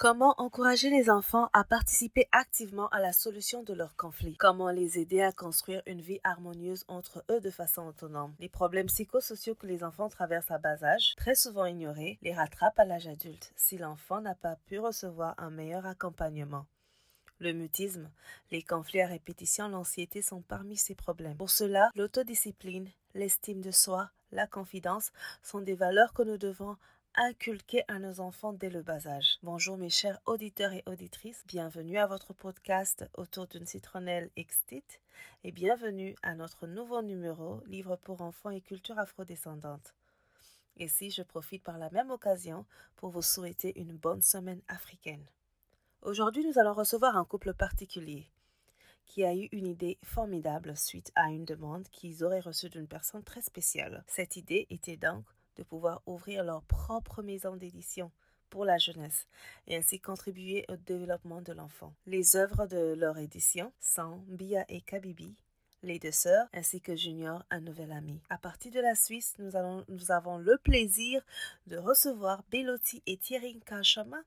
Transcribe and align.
Comment 0.00 0.34
encourager 0.38 0.88
les 0.88 1.10
enfants 1.10 1.50
à 1.52 1.62
participer 1.62 2.26
activement 2.32 2.88
à 2.88 3.00
la 3.00 3.12
solution 3.12 3.62
de 3.62 3.74
leurs 3.74 3.96
conflits? 3.96 4.34
Comment 4.38 4.70
les 4.70 4.98
aider 4.98 5.20
à 5.20 5.30
construire 5.30 5.82
une 5.84 6.00
vie 6.00 6.20
harmonieuse 6.24 6.86
entre 6.88 7.22
eux 7.30 7.38
de 7.38 7.50
façon 7.50 7.82
autonome? 7.82 8.34
Les 8.38 8.48
problèmes 8.48 8.86
psychosociaux 8.86 9.54
que 9.56 9.66
les 9.66 9.84
enfants 9.84 10.08
traversent 10.08 10.52
à 10.52 10.56
bas 10.56 10.82
âge, 10.82 11.12
très 11.18 11.34
souvent 11.34 11.66
ignorés, 11.66 12.18
les 12.22 12.32
rattrapent 12.32 12.78
à 12.78 12.86
l'âge 12.86 13.08
adulte 13.08 13.52
si 13.56 13.76
l'enfant 13.76 14.22
n'a 14.22 14.34
pas 14.34 14.56
pu 14.64 14.78
recevoir 14.78 15.34
un 15.36 15.50
meilleur 15.50 15.84
accompagnement. 15.84 16.64
Le 17.38 17.52
mutisme, 17.52 18.10
les 18.50 18.62
conflits 18.62 19.02
à 19.02 19.06
répétition, 19.06 19.68
l'anxiété 19.68 20.22
sont 20.22 20.40
parmi 20.40 20.78
ces 20.78 20.94
problèmes. 20.94 21.36
Pour 21.36 21.50
cela, 21.50 21.90
l'autodiscipline, 21.94 22.88
l'estime 23.12 23.60
de 23.60 23.70
soi, 23.70 24.08
la 24.32 24.46
confidence 24.46 25.10
sont 25.42 25.60
des 25.60 25.74
valeurs 25.74 26.14
que 26.14 26.22
nous 26.22 26.38
devons 26.38 26.78
inculquer 27.16 27.82
à 27.88 27.98
nos 27.98 28.20
enfants 28.20 28.52
dès 28.52 28.70
le 28.70 28.82
bas 28.82 29.06
âge. 29.06 29.38
Bonjour 29.42 29.76
mes 29.76 29.90
chers 29.90 30.20
auditeurs 30.26 30.72
et 30.72 30.84
auditrices, 30.86 31.44
bienvenue 31.46 31.98
à 31.98 32.06
votre 32.06 32.32
podcast 32.32 33.04
autour 33.14 33.46
d'une 33.48 33.66
citronnelle 33.66 34.30
extite 34.36 35.00
et 35.42 35.50
bienvenue 35.50 36.14
à 36.22 36.34
notre 36.34 36.66
nouveau 36.66 37.02
numéro 37.02 37.60
Livre 37.66 37.96
pour 37.96 38.22
enfants 38.22 38.50
et 38.50 38.60
culture 38.60 38.98
afrodescendante. 38.98 39.94
Et 40.76 40.88
si 40.88 41.10
je 41.10 41.22
profite 41.22 41.64
par 41.64 41.78
la 41.78 41.90
même 41.90 42.10
occasion 42.10 42.64
pour 42.96 43.10
vous 43.10 43.22
souhaiter 43.22 43.78
une 43.78 43.96
bonne 43.96 44.22
semaine 44.22 44.62
africaine. 44.68 45.24
Aujourd'hui, 46.02 46.46
nous 46.46 46.58
allons 46.58 46.74
recevoir 46.74 47.16
un 47.16 47.24
couple 47.24 47.54
particulier 47.54 48.28
qui 49.04 49.24
a 49.24 49.34
eu 49.34 49.48
une 49.50 49.66
idée 49.66 49.98
formidable 50.04 50.76
suite 50.76 51.10
à 51.16 51.30
une 51.30 51.44
demande 51.44 51.88
qu'ils 51.88 52.22
auraient 52.24 52.40
reçue 52.40 52.70
d'une 52.70 52.86
personne 52.86 53.24
très 53.24 53.42
spéciale. 53.42 54.04
Cette 54.06 54.36
idée 54.36 54.68
était 54.70 54.96
donc 54.96 55.24
de 55.60 55.64
pouvoir 55.64 56.00
ouvrir 56.06 56.42
leur 56.42 56.62
propre 56.62 57.22
maison 57.22 57.54
d'édition 57.54 58.10
pour 58.48 58.64
la 58.64 58.78
jeunesse 58.78 59.28
et 59.66 59.76
ainsi 59.76 60.00
contribuer 60.00 60.64
au 60.70 60.76
développement 60.76 61.42
de 61.42 61.52
l'enfant. 61.52 61.92
Les 62.06 62.34
œuvres 62.34 62.66
de 62.66 62.94
leur 62.94 63.18
édition 63.18 63.70
sont 63.78 64.24
Bia 64.26 64.64
et 64.70 64.80
Kabibi, 64.80 65.36
les 65.82 65.98
deux 65.98 66.12
sœurs, 66.12 66.48
ainsi 66.54 66.80
que 66.80 66.96
Junior, 66.96 67.44
un 67.50 67.60
nouvel 67.60 67.92
ami. 67.92 68.22
À 68.30 68.38
partir 68.38 68.72
de 68.72 68.80
la 68.80 68.94
Suisse, 68.94 69.34
nous, 69.38 69.50
nous 69.88 70.10
avons 70.10 70.38
le 70.38 70.56
plaisir 70.56 71.22
de 71.66 71.76
recevoir 71.76 72.42
Belotti 72.50 73.02
et 73.06 73.18
Thierry 73.18 73.60
Kachama, 73.60 74.22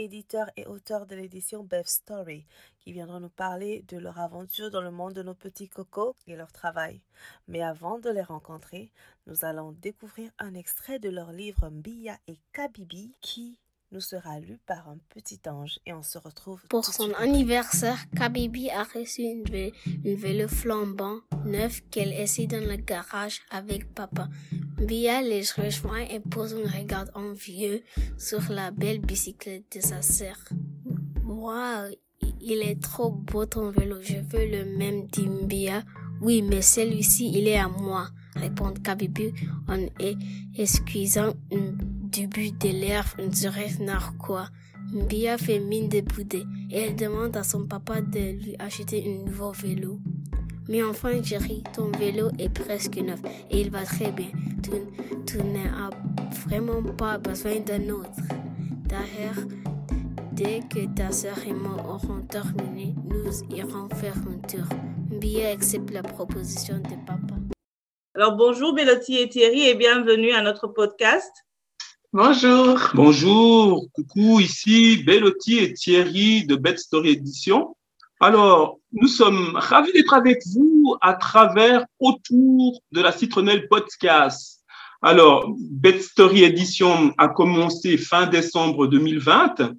éditeurs 0.00 0.50
et 0.56 0.66
auteurs 0.66 1.06
de 1.06 1.14
l'édition 1.14 1.62
Bev 1.62 1.86
Story, 1.86 2.46
qui 2.78 2.92
viendront 2.92 3.20
nous 3.20 3.28
parler 3.28 3.84
de 3.88 3.98
leur 3.98 4.18
aventure 4.18 4.70
dans 4.70 4.80
le 4.80 4.90
monde 4.90 5.12
de 5.12 5.22
nos 5.22 5.34
petits 5.34 5.68
cocos 5.68 6.14
et 6.26 6.36
leur 6.36 6.52
travail. 6.52 7.00
Mais 7.48 7.62
avant 7.62 7.98
de 7.98 8.10
les 8.10 8.22
rencontrer, 8.22 8.90
nous 9.26 9.44
allons 9.44 9.72
découvrir 9.72 10.30
un 10.38 10.54
extrait 10.54 10.98
de 10.98 11.10
leur 11.10 11.32
livre 11.32 11.68
Mbia 11.68 12.18
et 12.26 12.38
Kabibi 12.52 13.14
qui 13.20 13.58
nous 13.92 14.00
sera 14.00 14.38
lu 14.38 14.58
par 14.66 14.88
un 14.88 14.98
petit 15.08 15.40
ange 15.46 15.80
et 15.84 15.92
on 15.92 16.02
se 16.02 16.18
retrouve 16.18 16.62
pour 16.68 16.84
son 16.84 17.12
anniversaire. 17.14 17.98
Kabibi 18.16 18.70
a 18.70 18.84
reçu 18.84 19.22
une, 19.22 20.14
vélo 20.14 20.48
flambant 20.48 21.18
neuf 21.44 21.80
qu'elle 21.90 22.12
essaie 22.12 22.46
dans 22.46 22.64
le 22.64 22.76
garage 22.76 23.40
avec 23.50 23.92
papa. 23.92 24.28
Bia 24.80 25.20
les 25.20 25.42
rejoint 25.56 26.06
et 26.10 26.20
pose 26.20 26.54
un 26.54 26.78
regard 26.78 27.04
envieux 27.14 27.82
sur 28.16 28.40
la 28.50 28.70
belle 28.70 29.00
bicyclette 29.00 29.76
de 29.76 29.80
sa 29.82 30.00
sœur. 30.00 30.36
Waouh, 31.22 31.94
il 32.40 32.62
est 32.62 32.80
trop 32.80 33.10
beau 33.10 33.44
ton 33.44 33.70
vélo, 33.70 33.96
je 34.00 34.16
veux 34.16 34.46
le 34.46 34.64
même, 34.78 35.06
dit 35.08 35.28
Bia. 35.44 35.82
Oui, 36.22 36.40
mais 36.40 36.62
celui-ci, 36.62 37.30
il 37.34 37.46
est 37.46 37.58
à 37.58 37.68
moi, 37.68 38.08
répond 38.36 38.72
Kabibi 38.72 39.32
en 39.68 39.86
esquissant 40.56 41.34
du 41.50 42.26
but 42.26 42.58
de 42.60 42.68
l'air 42.68 43.04
du 43.18 43.84
narquois. 43.84 44.48
Bia 45.08 45.36
fait 45.36 45.60
mine 45.60 45.90
de 45.90 46.00
bouder 46.00 46.44
et 46.70 46.78
elle 46.78 46.96
demande 46.96 47.36
à 47.36 47.44
son 47.44 47.66
papa 47.66 48.00
de 48.00 48.42
lui 48.42 48.56
acheter 48.58 49.04
un 49.06 49.26
nouveau 49.26 49.52
vélo. 49.52 50.00
Mais 50.68 50.82
enfin, 50.82 51.22
Jerry, 51.22 51.62
ton 51.74 51.90
vélo 51.92 52.30
est 52.38 52.48
presque 52.48 52.96
neuf 52.96 53.20
et 53.50 53.60
il 53.60 53.70
va 53.70 53.82
très 53.84 54.12
bien. 54.12 54.30
Tu, 54.62 54.72
tu 55.26 55.38
n'as 55.38 55.90
vraiment 56.46 56.82
pas 56.82 57.18
besoin 57.18 57.60
d'un 57.60 57.88
autre. 57.90 58.20
D'ailleurs, 58.88 59.46
dès 60.32 60.60
que 60.68 60.86
ta 60.94 61.10
sœur 61.12 61.38
et 61.46 61.52
moi 61.52 61.76
aurons 61.88 62.22
terminé, 62.22 62.94
nous 63.04 63.56
irons 63.56 63.88
faire 63.94 64.16
un 64.18 64.38
tour. 64.46 64.66
Bia 65.18 65.50
accepte 65.50 65.90
la 65.90 66.02
proposition 66.02 66.76
de 66.76 66.96
papa. 67.06 67.34
Alors, 68.14 68.36
bonjour 68.36 68.74
Bélotti 68.74 69.18
et 69.18 69.28
Thierry 69.28 69.68
et 69.68 69.74
bienvenue 69.74 70.32
à 70.32 70.42
notre 70.42 70.66
podcast. 70.66 71.30
Bonjour. 72.12 72.76
Bonjour. 72.94 73.86
Coucou, 73.94 74.40
ici 74.40 75.02
Bellotti 75.04 75.58
et 75.58 75.72
Thierry 75.72 76.44
de 76.44 76.56
Bed 76.56 76.76
Story 76.76 77.12
Edition. 77.12 77.76
Alors, 78.22 78.78
nous 78.92 79.08
sommes 79.08 79.52
ravis 79.54 79.92
d'être 79.94 80.12
avec 80.12 80.42
vous 80.52 80.94
à 81.00 81.14
travers 81.14 81.86
autour 81.98 82.82
de 82.92 83.00
la 83.00 83.12
citronnelle 83.12 83.66
podcast. 83.66 84.60
Alors, 85.00 85.50
Bed 85.58 86.02
Story 86.02 86.44
Edition 86.44 87.14
a 87.16 87.28
commencé 87.28 87.96
fin 87.96 88.26
décembre 88.26 88.88
2020 88.88 89.72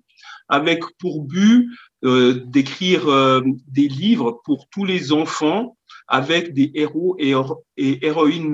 avec 0.49 0.83
pour 0.97 1.21
but 1.23 1.69
euh, 2.03 2.41
d'écrire 2.47 3.07
euh, 3.09 3.41
des 3.67 3.87
livres 3.87 4.41
pour 4.43 4.67
tous 4.71 4.85
les 4.85 5.11
enfants 5.11 5.77
avec 6.07 6.55
des 6.55 6.71
héros 6.73 7.15
et, 7.19 7.35
et 7.77 8.03
héroïnes 8.03 8.51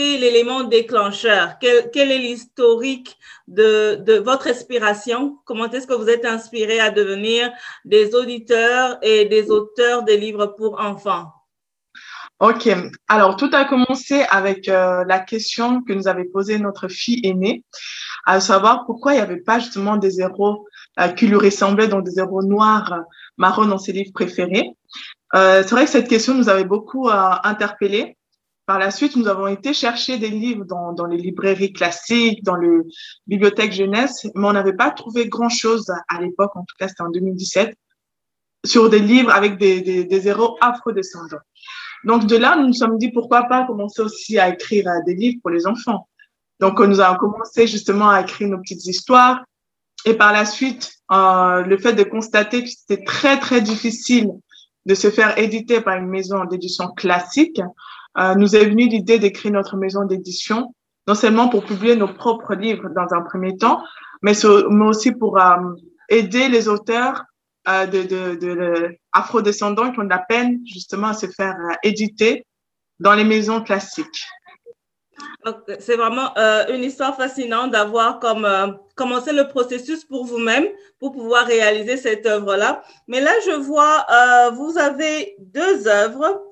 l'élément 0.00 0.64
déclencheur. 0.64 1.58
Quel, 1.60 2.10
est 2.10 2.18
l'historique 2.18 3.16
de, 3.48 4.18
votre 4.18 4.48
inspiration? 4.48 5.38
Comment 5.44 5.70
est-ce 5.70 5.86
que 5.86 5.94
vous 5.94 6.08
êtes 6.08 6.24
inspiré 6.24 6.80
à 6.80 6.90
devenir 6.90 7.52
des 7.84 8.14
auditeurs 8.14 8.98
et 9.02 9.26
des 9.26 9.50
auteurs 9.50 10.02
des 10.02 10.16
livres 10.16 10.46
pour 10.46 10.80
enfants? 10.80 11.32
Ok, 12.40 12.68
alors 13.08 13.36
tout 13.36 13.48
a 13.52 13.64
commencé 13.64 14.24
avec 14.28 14.68
euh, 14.68 15.04
la 15.06 15.20
question 15.20 15.82
que 15.82 15.92
nous 15.92 16.08
avait 16.08 16.24
posée 16.24 16.58
notre 16.58 16.88
fille 16.88 17.20
aînée, 17.22 17.62
à 18.26 18.40
savoir 18.40 18.86
pourquoi 18.86 19.12
il 19.12 19.16
n'y 19.16 19.22
avait 19.22 19.40
pas 19.40 19.60
justement 19.60 19.96
des 19.96 20.20
héros 20.20 20.66
euh, 20.98 21.08
qui 21.08 21.28
lui 21.28 21.36
ressemblaient, 21.36 21.86
donc 21.86 22.04
des 22.04 22.18
héros 22.18 22.42
noirs, 22.42 23.02
marrons 23.36 23.66
dans 23.66 23.78
ses 23.78 23.92
livres 23.92 24.12
préférés. 24.12 24.68
Euh, 25.34 25.62
c'est 25.62 25.70
vrai 25.70 25.84
que 25.84 25.90
cette 25.90 26.08
question 26.08 26.34
nous 26.34 26.48
avait 26.48 26.64
beaucoup 26.64 27.08
interpellés 27.08 28.16
par 28.66 28.78
la 28.78 28.90
suite, 28.90 29.16
nous 29.16 29.28
avons 29.28 29.46
été 29.46 29.74
chercher 29.74 30.18
des 30.18 30.30
livres 30.30 30.64
dans, 30.64 30.92
dans 30.92 31.06
les 31.06 31.18
librairies 31.18 31.72
classiques, 31.72 32.42
dans 32.42 32.56
les 32.56 32.78
bibliothèques 33.26 33.72
jeunesse, 33.72 34.26
mais 34.34 34.46
on 34.46 34.52
n'avait 34.52 34.76
pas 34.76 34.90
trouvé 34.90 35.28
grand-chose 35.28 35.90
à 36.08 36.20
l'époque, 36.20 36.56
en 36.56 36.62
tout 36.62 36.74
cas 36.78 36.88
c'était 36.88 37.02
en 37.02 37.10
2017, 37.10 37.76
sur 38.64 38.88
des 38.88 39.00
livres 39.00 39.30
avec 39.30 39.58
des, 39.58 39.82
des, 39.82 40.04
des 40.04 40.28
héros 40.28 40.56
afro-descendants. 40.60 41.36
Donc 42.04 42.26
de 42.26 42.36
là, 42.36 42.56
nous 42.56 42.66
nous 42.66 42.74
sommes 42.74 42.98
dit 42.98 43.10
pourquoi 43.10 43.44
pas 43.44 43.66
commencer 43.66 44.02
aussi 44.02 44.38
à 44.38 44.48
écrire 44.48 44.88
euh, 44.88 45.00
des 45.06 45.14
livres 45.14 45.38
pour 45.42 45.50
les 45.50 45.66
enfants. 45.66 46.08
Donc 46.60 46.80
nous 46.80 47.00
avons 47.00 47.18
commencé 47.18 47.66
justement 47.66 48.10
à 48.10 48.20
écrire 48.20 48.48
nos 48.48 48.58
petites 48.58 48.86
histoires. 48.86 49.44
Et 50.06 50.14
par 50.14 50.32
la 50.32 50.44
suite, 50.44 50.92
euh, 51.12 51.62
le 51.62 51.78
fait 51.78 51.94
de 51.94 52.02
constater 52.02 52.62
que 52.62 52.68
c'était 52.68 53.04
très 53.04 53.38
très 53.38 53.62
difficile 53.62 54.30
de 54.86 54.94
se 54.94 55.10
faire 55.10 55.38
éditer 55.38 55.80
par 55.80 55.96
une 55.96 56.08
maison 56.08 56.44
d'édition 56.44 56.88
classique, 56.88 57.60
euh, 58.18 58.34
nous 58.34 58.54
est 58.54 58.64
venue 58.64 58.86
l'idée 58.86 59.18
d'écrire 59.18 59.52
notre 59.52 59.76
maison 59.76 60.04
d'édition, 60.04 60.74
non 61.08 61.14
seulement 61.14 61.48
pour 61.48 61.64
publier 61.64 61.96
nos 61.96 62.08
propres 62.08 62.54
livres 62.54 62.88
dans 62.90 63.12
un 63.12 63.22
premier 63.22 63.56
temps, 63.56 63.82
mais, 64.22 64.32
mais 64.70 64.86
aussi 64.86 65.12
pour 65.12 65.40
euh, 65.40 65.56
aider 66.08 66.48
les 66.48 66.68
auteurs 66.68 67.24
euh, 67.68 67.86
de, 67.86 68.02
de, 68.02 68.34
de 68.36 68.96
afro-descendants 69.12 69.90
qui 69.92 70.00
ont 70.00 70.04
de 70.04 70.10
la 70.10 70.24
peine 70.28 70.60
justement 70.64 71.08
à 71.08 71.14
se 71.14 71.26
faire 71.26 71.56
éditer 71.82 72.46
dans 73.00 73.14
les 73.14 73.24
maisons 73.24 73.62
classiques. 73.62 74.24
C'est 75.78 75.96
vraiment 75.96 76.34
une 76.68 76.82
histoire 76.82 77.16
fascinante 77.16 77.70
d'avoir 77.70 78.18
comme 78.18 78.46
commencé 78.96 79.32
le 79.32 79.46
processus 79.48 80.04
pour 80.04 80.24
vous-même 80.26 80.66
pour 80.98 81.12
pouvoir 81.12 81.46
réaliser 81.46 81.96
cette 81.96 82.26
œuvre-là. 82.26 82.82
Mais 83.08 83.20
là, 83.20 83.30
je 83.46 83.52
vois, 83.52 84.06
vous 84.52 84.76
avez 84.76 85.36
deux 85.38 85.86
œuvres 85.86 86.42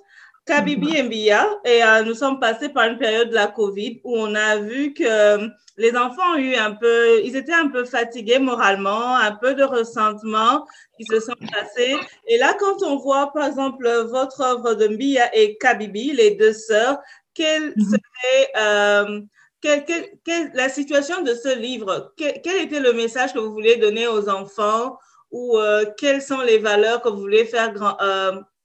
Kabibi 0.44 0.96
et 0.96 1.02
Mbia, 1.04 1.46
et 1.64 1.84
euh, 1.84 2.02
nous 2.02 2.14
sommes 2.14 2.40
passés 2.40 2.68
par 2.68 2.88
une 2.88 2.98
période 2.98 3.28
de 3.28 3.34
la 3.34 3.46
COVID 3.46 4.00
où 4.02 4.16
on 4.16 4.34
a 4.34 4.56
vu 4.56 4.92
que 4.92 5.04
euh, 5.04 5.48
les 5.76 5.96
enfants 5.96 6.34
ont 6.34 6.38
eu 6.38 6.56
un 6.56 6.72
peu, 6.72 7.20
ils 7.22 7.36
étaient 7.36 7.52
un 7.52 7.68
peu 7.68 7.84
fatigués 7.84 8.40
moralement, 8.40 9.16
un 9.16 9.32
peu 9.32 9.54
de 9.54 9.62
ressentiment 9.62 10.66
qui 10.96 11.04
se 11.06 11.20
sont 11.20 11.36
passés. 11.52 11.96
Et 12.26 12.38
là, 12.38 12.54
quand 12.58 12.82
on 12.82 12.96
voit, 12.96 13.32
par 13.32 13.46
exemple, 13.46 13.88
votre 14.10 14.40
œuvre 14.40 14.74
de 14.74 14.88
Mbia 14.88 15.34
et 15.36 15.56
Kabibi, 15.58 16.12
les 16.12 16.32
deux 16.32 16.52
sœurs, 16.52 16.98
quelle 17.34 17.72
mhm. 17.76 17.84
serait 17.84 18.50
euh, 18.56 19.20
quelle, 19.60 19.84
quelle, 20.24 20.50
la 20.54 20.68
situation 20.68 21.22
de 21.22 21.34
ce 21.34 21.56
livre? 21.56 22.12
Quel, 22.16 22.62
était 22.62 22.80
le 22.80 22.92
message 22.92 23.32
que 23.32 23.38
vous 23.38 23.52
voulez 23.52 23.76
donner 23.76 24.08
aux 24.08 24.28
enfants 24.28 24.98
ou 25.30 25.56
euh, 25.56 25.84
quelles 25.96 26.20
sont 26.20 26.40
les 26.40 26.58
valeurs 26.58 27.00
que 27.00 27.08
vous 27.08 27.20
voulez 27.20 27.44
faire 27.44 27.72
grand, 27.72 27.96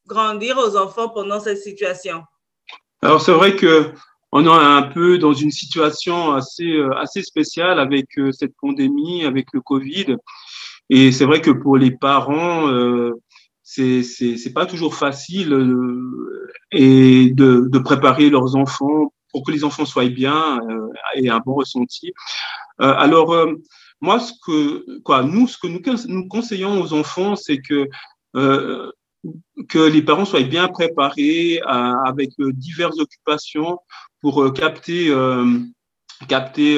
grandir 0.07 0.57
aux 0.57 0.77
enfants 0.77 1.09
pendant 1.09 1.39
cette 1.39 1.59
situation 1.59 2.23
Alors, 3.01 3.21
c'est 3.21 3.33
vrai 3.33 3.55
que 3.55 3.91
on 4.31 4.45
est 4.45 4.49
un 4.49 4.83
peu 4.83 5.17
dans 5.17 5.33
une 5.33 5.51
situation 5.51 6.33
assez, 6.33 6.81
assez 6.97 7.23
spéciale 7.23 7.79
avec 7.79 8.07
cette 8.31 8.53
pandémie, 8.59 9.23
avec 9.23 9.47
le 9.53 9.61
Covid. 9.61 10.17
Et 10.89 11.13
c'est 11.13 11.25
vrai 11.25 11.39
que 11.39 11.51
pour 11.51 11.77
les 11.77 11.91
parents, 11.91 12.67
euh, 12.67 13.13
c'est 13.63 14.53
pas 14.53 14.65
toujours 14.65 14.95
facile 14.95 15.53
euh, 15.53 16.51
et 16.71 17.29
de, 17.31 17.67
de 17.69 17.79
préparer 17.79 18.29
leurs 18.29 18.55
enfants 18.55 19.13
pour 19.31 19.45
que 19.45 19.51
les 19.51 19.63
enfants 19.63 19.85
soient 19.85 20.07
bien 20.07 20.59
euh, 20.69 20.87
et 21.15 21.29
un 21.29 21.39
bon 21.39 21.55
ressenti. 21.55 22.13
Euh, 22.81 22.93
alors 22.97 23.33
euh, 23.33 23.53
moi 24.01 24.19
ce 24.19 24.33
que 24.45 24.99
quoi 25.01 25.23
nous 25.23 25.47
ce 25.47 25.57
que 25.57 25.67
nous 25.67 25.81
nous 26.07 26.27
conseillons 26.27 26.81
aux 26.81 26.93
enfants 26.93 27.35
c'est 27.35 27.57
que 27.57 27.89
euh, 28.35 28.91
que 29.69 29.79
les 29.79 30.01
parents 30.01 30.25
soient 30.25 30.41
bien 30.41 30.67
préparés 30.67 31.59
avec 31.65 32.31
diverses 32.37 32.99
occupations 32.99 33.79
pour 34.21 34.53
capter 34.53 35.11
capter 36.27 36.77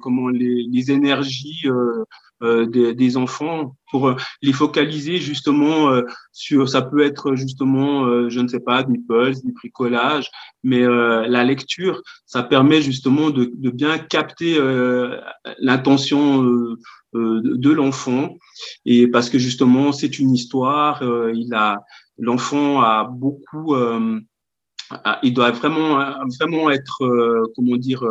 comment 0.00 0.28
les, 0.28 0.90
énergies 0.90 1.62
euh, 1.66 2.04
des, 2.42 2.94
des, 2.94 3.16
enfants 3.16 3.76
pour 3.90 4.08
euh, 4.08 4.16
les 4.42 4.52
focaliser 4.52 5.18
justement 5.18 5.90
euh, 5.90 6.02
sur 6.32 6.68
ça 6.68 6.82
peut 6.82 7.00
être 7.00 7.36
justement 7.36 8.28
je 8.28 8.40
ne 8.40 8.48
sais 8.48 8.60
pas 8.60 8.82
des 8.82 8.98
puzzles 8.98 9.40
des 9.44 9.52
bricolages 9.52 10.30
mais 10.62 10.80
la 10.82 11.44
lecture 11.44 12.02
ça 12.26 12.42
permet 12.42 12.82
justement 12.82 13.30
de, 13.30 13.50
de 13.54 13.70
bien 13.70 13.98
capter 13.98 14.58
l'intention 15.58 16.42
de 17.12 17.70
l'enfant. 17.70 18.36
Et 18.84 19.06
parce 19.06 19.30
que 19.30 19.38
justement 19.38 19.92
c'est 19.92 20.18
une 20.18 20.34
histoire 20.34 21.02
il 21.34 21.54
a 21.54 21.78
l'enfant 22.18 22.80
a 22.80 23.04
beaucoup 23.04 23.76
il 25.22 25.34
doit 25.34 25.52
vraiment 25.52 26.00
vraiment 26.38 26.70
être 26.70 26.98
comment 27.54 27.76
dire 27.76 28.04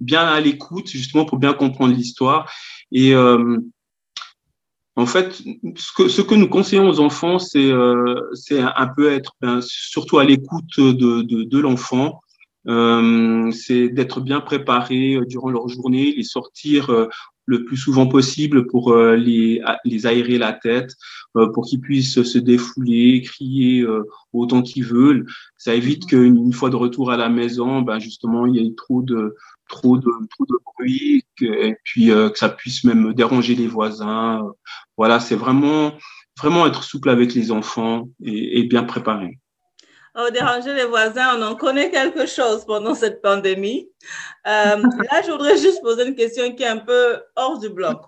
bien 0.00 0.26
à 0.26 0.40
l'écoute 0.40 0.88
justement 0.88 1.24
pour 1.24 1.38
bien 1.38 1.54
comprendre 1.54 1.94
l'histoire 1.94 2.50
et 2.94 3.14
euh, 3.14 3.58
en 4.96 5.06
fait, 5.06 5.42
ce 5.76 5.92
que, 5.96 6.08
ce 6.08 6.22
que 6.22 6.36
nous 6.36 6.48
conseillons 6.48 6.88
aux 6.88 7.00
enfants, 7.00 7.40
c'est 7.40 7.70
euh, 7.70 8.14
c'est 8.32 8.60
un 8.60 8.86
peu 8.96 9.10
être 9.10 9.32
ben, 9.40 9.60
surtout 9.60 10.18
à 10.18 10.24
l'écoute 10.24 10.78
de, 10.78 11.22
de, 11.22 11.42
de 11.42 11.58
l'enfant. 11.58 12.20
Euh, 12.66 13.50
c'est 13.50 13.88
d'être 13.88 14.20
bien 14.20 14.40
préparé 14.40 15.18
durant 15.28 15.50
leur 15.50 15.68
journée, 15.68 16.14
les 16.16 16.22
sortir 16.22 16.90
le 17.46 17.64
plus 17.64 17.76
souvent 17.76 18.06
possible 18.06 18.66
pour 18.68 18.96
les, 18.96 19.60
les 19.84 20.06
aérer 20.06 20.38
la 20.38 20.54
tête, 20.54 20.92
pour 21.52 21.66
qu'ils 21.66 21.80
puissent 21.80 22.22
se 22.22 22.38
défouler, 22.38 23.20
crier 23.20 23.84
autant 24.32 24.62
qu'ils 24.62 24.86
veulent. 24.86 25.26
Ça 25.58 25.74
évite 25.74 26.06
qu'une 26.06 26.54
fois 26.54 26.70
de 26.70 26.76
retour 26.76 27.10
à 27.10 27.18
la 27.18 27.28
maison, 27.28 27.82
ben 27.82 27.98
justement, 27.98 28.46
il 28.46 28.56
y 28.56 28.66
ait 28.66 28.74
trop 28.74 29.02
de 29.02 29.34
trop 29.68 29.96
de, 29.98 30.10
trop 30.30 30.44
de 30.46 30.56
bruit, 30.64 31.24
et 31.40 31.76
puis 31.84 32.10
euh, 32.10 32.30
que 32.30 32.38
ça 32.38 32.48
puisse 32.48 32.84
même 32.84 33.14
déranger 33.14 33.54
les 33.54 33.66
voisins. 33.66 34.42
Voilà, 34.96 35.20
c'est 35.20 35.36
vraiment, 35.36 35.92
vraiment 36.38 36.66
être 36.66 36.82
souple 36.82 37.10
avec 37.10 37.34
les 37.34 37.50
enfants 37.50 38.08
et, 38.22 38.60
et 38.60 38.64
bien 38.64 38.84
préparé. 38.84 39.38
Oh, 40.16 40.30
déranger 40.30 40.72
les 40.74 40.84
voisins, 40.84 41.36
on 41.36 41.42
en 41.42 41.56
connaît 41.56 41.90
quelque 41.90 42.26
chose 42.26 42.64
pendant 42.64 42.94
cette 42.94 43.20
pandémie. 43.20 43.90
Euh, 44.46 44.76
là, 45.10 45.22
je 45.26 45.30
voudrais 45.32 45.58
juste 45.58 45.82
poser 45.82 46.06
une 46.06 46.14
question 46.14 46.54
qui 46.54 46.62
est 46.62 46.68
un 46.68 46.78
peu 46.78 47.20
hors 47.34 47.58
du 47.58 47.68
bloc. 47.68 48.00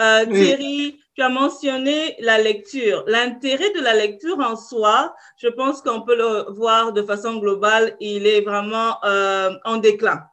Euh, 0.00 0.26
Thierry, 0.26 0.98
tu 1.14 1.22
as 1.22 1.28
mentionné 1.28 2.16
la 2.18 2.38
lecture. 2.38 3.04
L'intérêt 3.06 3.70
de 3.70 3.80
la 3.80 3.94
lecture 3.94 4.40
en 4.40 4.56
soi, 4.56 5.14
je 5.36 5.46
pense 5.46 5.80
qu'on 5.80 6.02
peut 6.02 6.16
le 6.16 6.52
voir 6.52 6.92
de 6.92 7.02
façon 7.02 7.36
globale, 7.36 7.96
il 8.00 8.26
est 8.26 8.40
vraiment 8.40 8.96
euh, 9.04 9.52
en 9.64 9.76
déclin. 9.76 10.24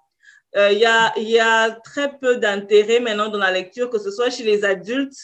Euh, 0.58 0.72
il 0.72 0.80
y, 0.80 0.86
a, 0.86 1.14
y 1.18 1.40
a 1.40 1.72
très 1.72 2.18
peu 2.18 2.38
d'intérêt 2.38 3.00
maintenant 3.00 3.30
dans 3.30 3.38
la 3.38 3.52
lecture, 3.52 3.90
que 3.90 4.00
ce 4.00 4.12
soit 4.12 4.30
chez 4.30 4.44
les 4.44 4.66
adultes 4.66 5.18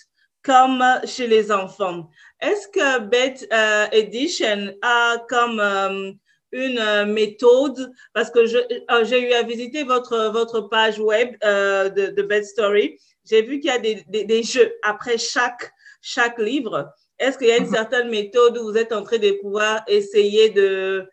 comme 0.44 0.84
chez 1.06 1.28
les 1.28 1.52
enfants. 1.52 2.10
Est-ce 2.40 2.68
que 2.70 3.00
Bet 3.00 3.48
euh, 3.52 3.88
Edition 3.92 4.74
a 4.82 5.18
comme 5.28 5.60
euh, 5.60 6.12
une 6.54 7.06
méthode, 7.12 7.92
parce 8.14 8.32
que 8.32 8.46
j'ai 8.46 9.30
eu 9.30 9.34
à 9.34 9.44
visiter 9.44 9.84
votre, 9.84 10.32
votre 10.32 10.62
page 10.62 10.98
web 11.00 11.36
de, 11.42 12.12
de 12.12 12.22
Bet 12.22 12.44
Story, 12.44 12.98
j'ai 13.30 13.42
vu 13.42 13.60
qu'il 13.60 13.70
y 13.70 13.74
a 13.74 13.80
des, 13.80 14.06
des, 14.08 14.24
des, 14.24 14.44
jeux 14.44 14.74
après 14.82 15.18
chaque, 15.18 15.74
chaque 16.02 16.40
livre. 16.40 16.90
Est-ce 17.20 17.38
qu'il 17.38 17.48
y 17.48 17.52
a 17.52 17.58
une 17.58 17.66
mhm. 17.66 17.74
certaine 17.74 18.10
méthode 18.10 18.58
où 18.58 18.64
vous 18.64 18.78
êtes 18.78 18.94
en 18.94 19.04
train 19.04 19.18
de 19.18 19.32
pouvoir 19.42 19.84
essayer 19.88 20.50
de 20.52 21.06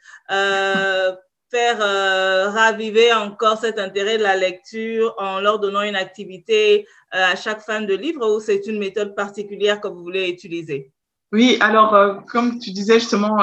faire 1.55 1.79
euh, 1.81 2.51
raviver 2.51 3.13
encore 3.13 3.59
cet 3.59 3.79
intérêt 3.79 4.19
de 4.19 4.25
la 4.25 4.35
lecture 4.35 5.15
en 5.19 5.39
leur 5.39 5.61
donnant 5.61 5.83
une 5.83 5.95
activité 5.95 6.85
euh, 7.15 7.33
à 7.33 7.37
chaque 7.37 7.61
fin 7.61 7.81
de 7.81 7.95
livre 7.95 8.29
ou 8.29 8.41
c'est 8.41 8.67
une 8.67 8.81
méthode 8.81 9.15
particulière 9.15 9.81
que 9.81 9.87
vous 9.87 10.03
voulez 10.03 10.29
utiliser? 10.29 10.91
Oui, 11.33 11.57
alors 11.61 11.95
euh, 11.95 12.15
comme 12.27 12.59
tu 12.59 12.73
disais 12.73 12.99
justement, 12.99 13.37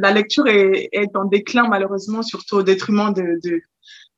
la, 0.00 0.12
lecture 0.12 0.48
est, 0.48 0.90
en 1.14 1.24
déclin 1.24 1.68
malheureusement, 1.68 2.22
surtout 2.22 2.56
au 2.56 2.62
détriment 2.64 3.12
de, 3.12 3.38
de 3.44 3.60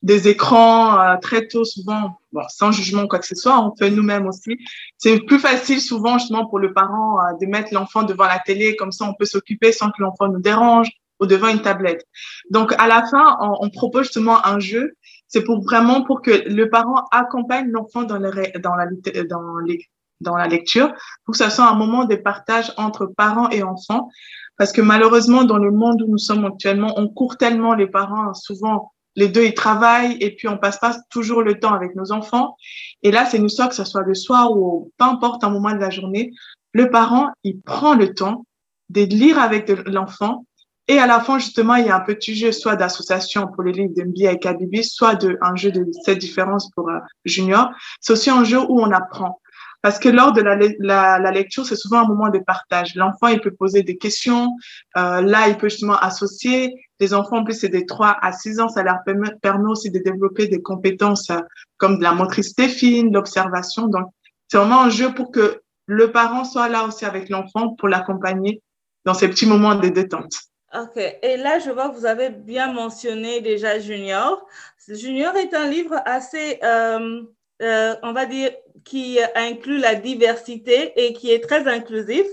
des 0.00 0.28
écrans 0.28 1.18
très 1.22 1.46
tôt, 1.46 1.64
souvent, 1.64 2.18
bon, 2.30 2.42
sans 2.48 2.72
jugement 2.72 3.06
quoi 3.06 3.18
que 3.18 3.26
ce 3.26 3.34
soit, 3.34 3.58
on 3.58 3.74
fait 3.74 3.90
nous-mêmes 3.90 4.26
aussi. 4.26 4.58
C'est 4.98 5.18
plus 5.20 5.38
facile 5.38 5.80
souvent 5.80 6.18
justement 6.18 6.46
pour 6.46 6.58
le 6.58 6.74
parent 6.74 7.18
de 7.40 7.46
mettre 7.46 7.72
l'enfant 7.72 8.02
devant 8.02 8.26
la 8.26 8.38
télé, 8.38 8.76
comme 8.76 8.92
ça 8.92 9.06
on 9.06 9.14
peut 9.14 9.24
s'occuper 9.24 9.72
sans 9.72 9.88
que 9.88 10.02
l'enfant 10.02 10.28
nous 10.28 10.40
dérange 10.40 10.90
ou 11.20 11.26
devant 11.26 11.48
une 11.48 11.62
tablette. 11.62 12.04
Donc, 12.50 12.74
à 12.78 12.86
la 12.86 13.06
fin, 13.06 13.36
on, 13.40 13.56
on 13.60 13.70
propose 13.70 14.04
justement 14.04 14.44
un 14.46 14.58
jeu. 14.58 14.94
C'est 15.28 15.42
pour 15.42 15.62
vraiment 15.62 16.02
pour 16.02 16.22
que 16.22 16.48
le 16.48 16.68
parent 16.70 17.04
accompagne 17.10 17.68
l'enfant 17.70 18.02
dans, 18.02 18.18
dans, 18.18 18.74
la, 18.74 18.86
dans, 19.24 19.58
les, 19.66 19.88
dans 20.20 20.36
la 20.36 20.46
lecture, 20.46 20.92
pour 21.24 21.32
que 21.32 21.38
ça 21.38 21.50
soit 21.50 21.68
un 21.68 21.74
moment 21.74 22.04
de 22.04 22.14
partage 22.16 22.72
entre 22.76 23.06
parents 23.06 23.50
et 23.50 23.62
enfants. 23.62 24.08
Parce 24.56 24.72
que 24.72 24.80
malheureusement, 24.80 25.44
dans 25.44 25.58
le 25.58 25.72
monde 25.72 26.02
où 26.02 26.10
nous 26.10 26.18
sommes 26.18 26.44
actuellement, 26.44 26.92
on 26.96 27.08
court 27.08 27.36
tellement 27.36 27.74
les 27.74 27.88
parents, 27.88 28.34
souvent 28.34 28.92
les 29.16 29.28
deux 29.28 29.44
ils 29.44 29.54
travaillent 29.54 30.16
et 30.20 30.34
puis 30.34 30.48
on 30.48 30.58
passe 30.58 30.78
pas 30.78 30.96
toujours 31.10 31.42
le 31.42 31.58
temps 31.58 31.72
avec 31.72 31.94
nos 31.94 32.12
enfants. 32.12 32.56
Et 33.02 33.10
là, 33.10 33.24
c'est 33.26 33.36
une 33.36 33.46
histoire 33.46 33.68
que 33.68 33.74
ce 33.74 33.84
soit 33.84 34.02
le 34.02 34.14
soir 34.14 34.52
ou 34.52 34.92
peu 34.98 35.04
importe 35.04 35.44
un 35.44 35.50
moment 35.50 35.72
de 35.72 35.78
la 35.78 35.90
journée, 35.90 36.32
le 36.72 36.90
parent 36.90 37.30
il 37.44 37.60
prend 37.60 37.94
le 37.94 38.14
temps 38.14 38.44
de 38.90 39.02
lire 39.02 39.38
avec 39.38 39.68
l'enfant 39.86 40.44
et 40.86 40.98
à 40.98 41.06
la 41.06 41.20
fin, 41.20 41.38
justement, 41.38 41.76
il 41.76 41.86
y 41.86 41.88
a 41.88 41.96
un 41.96 42.00
petit 42.00 42.34
jeu, 42.34 42.52
soit 42.52 42.76
d'association 42.76 43.46
pour 43.46 43.62
les 43.62 43.72
livres 43.72 43.94
d'MBA 43.96 44.32
et 44.32 44.38
KBB, 44.38 44.82
soit 44.82 45.14
de, 45.14 45.38
un 45.40 45.56
jeu 45.56 45.70
de 45.70 45.86
cette 46.04 46.18
différence 46.18 46.70
pour 46.72 46.90
euh, 46.90 46.98
junior. 47.24 47.70
C'est 48.00 48.12
aussi 48.12 48.28
un 48.28 48.44
jeu 48.44 48.60
où 48.60 48.80
on 48.80 48.90
apprend. 48.90 49.40
Parce 49.80 49.98
que 49.98 50.08
lors 50.08 50.32
de 50.32 50.42
la, 50.42 50.56
la, 50.78 51.18
la 51.18 51.30
lecture, 51.30 51.64
c'est 51.64 51.76
souvent 51.76 52.00
un 52.00 52.06
moment 52.06 52.28
de 52.28 52.38
partage. 52.38 52.94
L'enfant, 52.96 53.28
il 53.28 53.40
peut 53.40 53.50
poser 53.50 53.82
des 53.82 53.96
questions. 53.96 54.56
Euh, 54.96 55.20
là, 55.22 55.48
il 55.48 55.56
peut 55.56 55.68
justement 55.68 55.96
associer. 55.96 56.74
Les 57.00 57.12
enfants, 57.12 57.38
en 57.38 57.44
plus, 57.44 57.60
c'est 57.60 57.68
des 57.68 57.86
3 57.86 58.16
à 58.20 58.32
6 58.32 58.60
ans. 58.60 58.68
Ça 58.68 58.82
leur 58.82 58.98
permet, 59.04 59.30
permet 59.42 59.70
aussi 59.70 59.90
de 59.90 59.98
développer 59.98 60.48
des 60.48 60.60
compétences 60.62 61.30
euh, 61.30 61.40
comme 61.78 61.98
de 61.98 62.02
la 62.02 62.12
motricité 62.12 62.68
fine, 62.68 63.12
l'observation. 63.12 63.86
Donc, 63.86 64.08
c'est 64.48 64.58
vraiment 64.58 64.82
un 64.82 64.90
jeu 64.90 65.12
pour 65.12 65.30
que 65.30 65.60
le 65.86 66.12
parent 66.12 66.44
soit 66.44 66.68
là 66.68 66.84
aussi 66.84 67.04
avec 67.04 67.28
l'enfant 67.28 67.74
pour 67.74 67.88
l'accompagner 67.88 68.62
dans 69.04 69.14
ces 69.14 69.28
petits 69.28 69.46
moments 69.46 69.74
de 69.74 69.88
détente. 69.88 70.32
OK. 70.74 70.96
Et 71.22 71.36
là, 71.36 71.58
je 71.58 71.70
vois 71.70 71.88
que 71.90 71.94
vous 71.94 72.06
avez 72.06 72.30
bien 72.30 72.72
mentionné 72.72 73.40
déjà 73.40 73.78
Junior. 73.78 74.46
Junior 74.88 75.34
est 75.36 75.54
un 75.54 75.68
livre 75.68 76.00
assez, 76.04 76.58
euh, 76.64 77.22
euh, 77.62 77.94
on 78.02 78.12
va 78.12 78.26
dire, 78.26 78.50
qui 78.84 79.18
inclut 79.34 79.78
la 79.78 79.94
diversité 79.94 80.92
et 80.96 81.12
qui 81.12 81.30
est 81.30 81.40
très 81.40 81.68
inclusif 81.68 82.26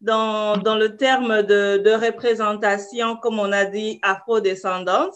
dans, 0.00 0.56
dans 0.56 0.76
le 0.76 0.96
terme 0.96 1.42
de, 1.42 1.78
de 1.78 1.90
représentation, 1.90 3.16
comme 3.16 3.38
on 3.38 3.52
a 3.52 3.66
dit, 3.66 4.00
afro-descendante. 4.02 5.14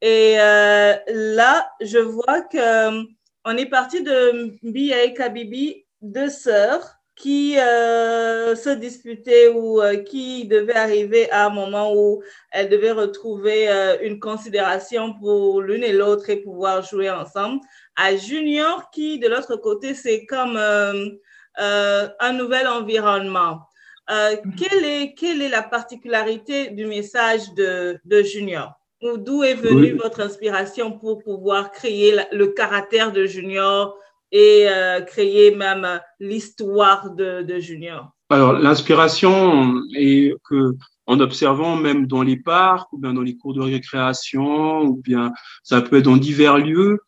Et 0.00 0.36
euh, 0.38 0.94
là, 1.08 1.70
je 1.80 1.98
vois 1.98 2.42
que 2.42 3.06
on 3.44 3.56
est 3.56 3.66
parti 3.66 4.02
de 4.02 4.58
Mbia 4.62 5.04
et 5.04 5.14
Kabibi, 5.14 5.86
deux 6.02 6.28
sœurs, 6.28 6.97
qui 7.18 7.58
euh, 7.58 8.54
se 8.54 8.70
disputaient 8.70 9.48
ou 9.48 9.82
euh, 9.82 9.96
qui 9.96 10.46
devait 10.46 10.76
arriver 10.76 11.28
à 11.32 11.46
un 11.46 11.50
moment 11.50 11.92
où 11.92 12.22
elles 12.52 12.68
devaient 12.68 12.92
retrouver 12.92 13.68
euh, 13.68 13.96
une 14.02 14.20
considération 14.20 15.14
pour 15.14 15.60
l'une 15.60 15.82
et 15.82 15.92
l'autre 15.92 16.30
et 16.30 16.36
pouvoir 16.36 16.82
jouer 16.82 17.10
ensemble. 17.10 17.60
À 17.96 18.16
Junior, 18.16 18.90
qui 18.90 19.18
de 19.18 19.26
l'autre 19.26 19.56
côté, 19.56 19.94
c'est 19.94 20.24
comme 20.26 20.56
un 20.56 22.32
nouvel 22.32 22.68
environnement. 22.68 23.62
quelle, 24.06 24.84
est, 24.84 25.14
quelle 25.14 25.42
est 25.42 25.48
la 25.48 25.64
particularité 25.64 26.70
du 26.70 26.86
message 26.86 27.52
de, 27.54 27.98
de 28.04 28.22
Junior? 28.22 28.74
D'où 29.02 29.42
est 29.42 29.54
venue 29.54 29.92
oui. 29.92 29.98
votre 30.00 30.20
inspiration 30.20 30.92
pour 30.92 31.18
pouvoir 31.18 31.72
créer 31.72 32.14
le 32.30 32.46
caractère 32.48 33.10
de 33.10 33.26
Junior 33.26 33.96
et 34.30 34.66
créer 35.06 35.54
même 35.54 36.00
l'histoire 36.20 37.10
de, 37.14 37.42
de 37.42 37.58
Junior 37.58 38.10
Alors, 38.28 38.52
l'inspiration 38.52 39.82
est 39.96 40.34
que 40.44 40.74
en 41.06 41.20
observant 41.20 41.74
même 41.76 42.06
dans 42.06 42.22
les 42.22 42.36
parcs 42.36 42.92
ou 42.92 42.98
bien 42.98 43.14
dans 43.14 43.22
les 43.22 43.36
cours 43.36 43.54
de 43.54 43.62
récréation 43.62 44.82
ou 44.82 44.96
bien 44.96 45.32
ça 45.62 45.80
peut 45.80 45.96
être 45.96 46.04
dans 46.04 46.18
divers 46.18 46.58
lieux, 46.58 46.98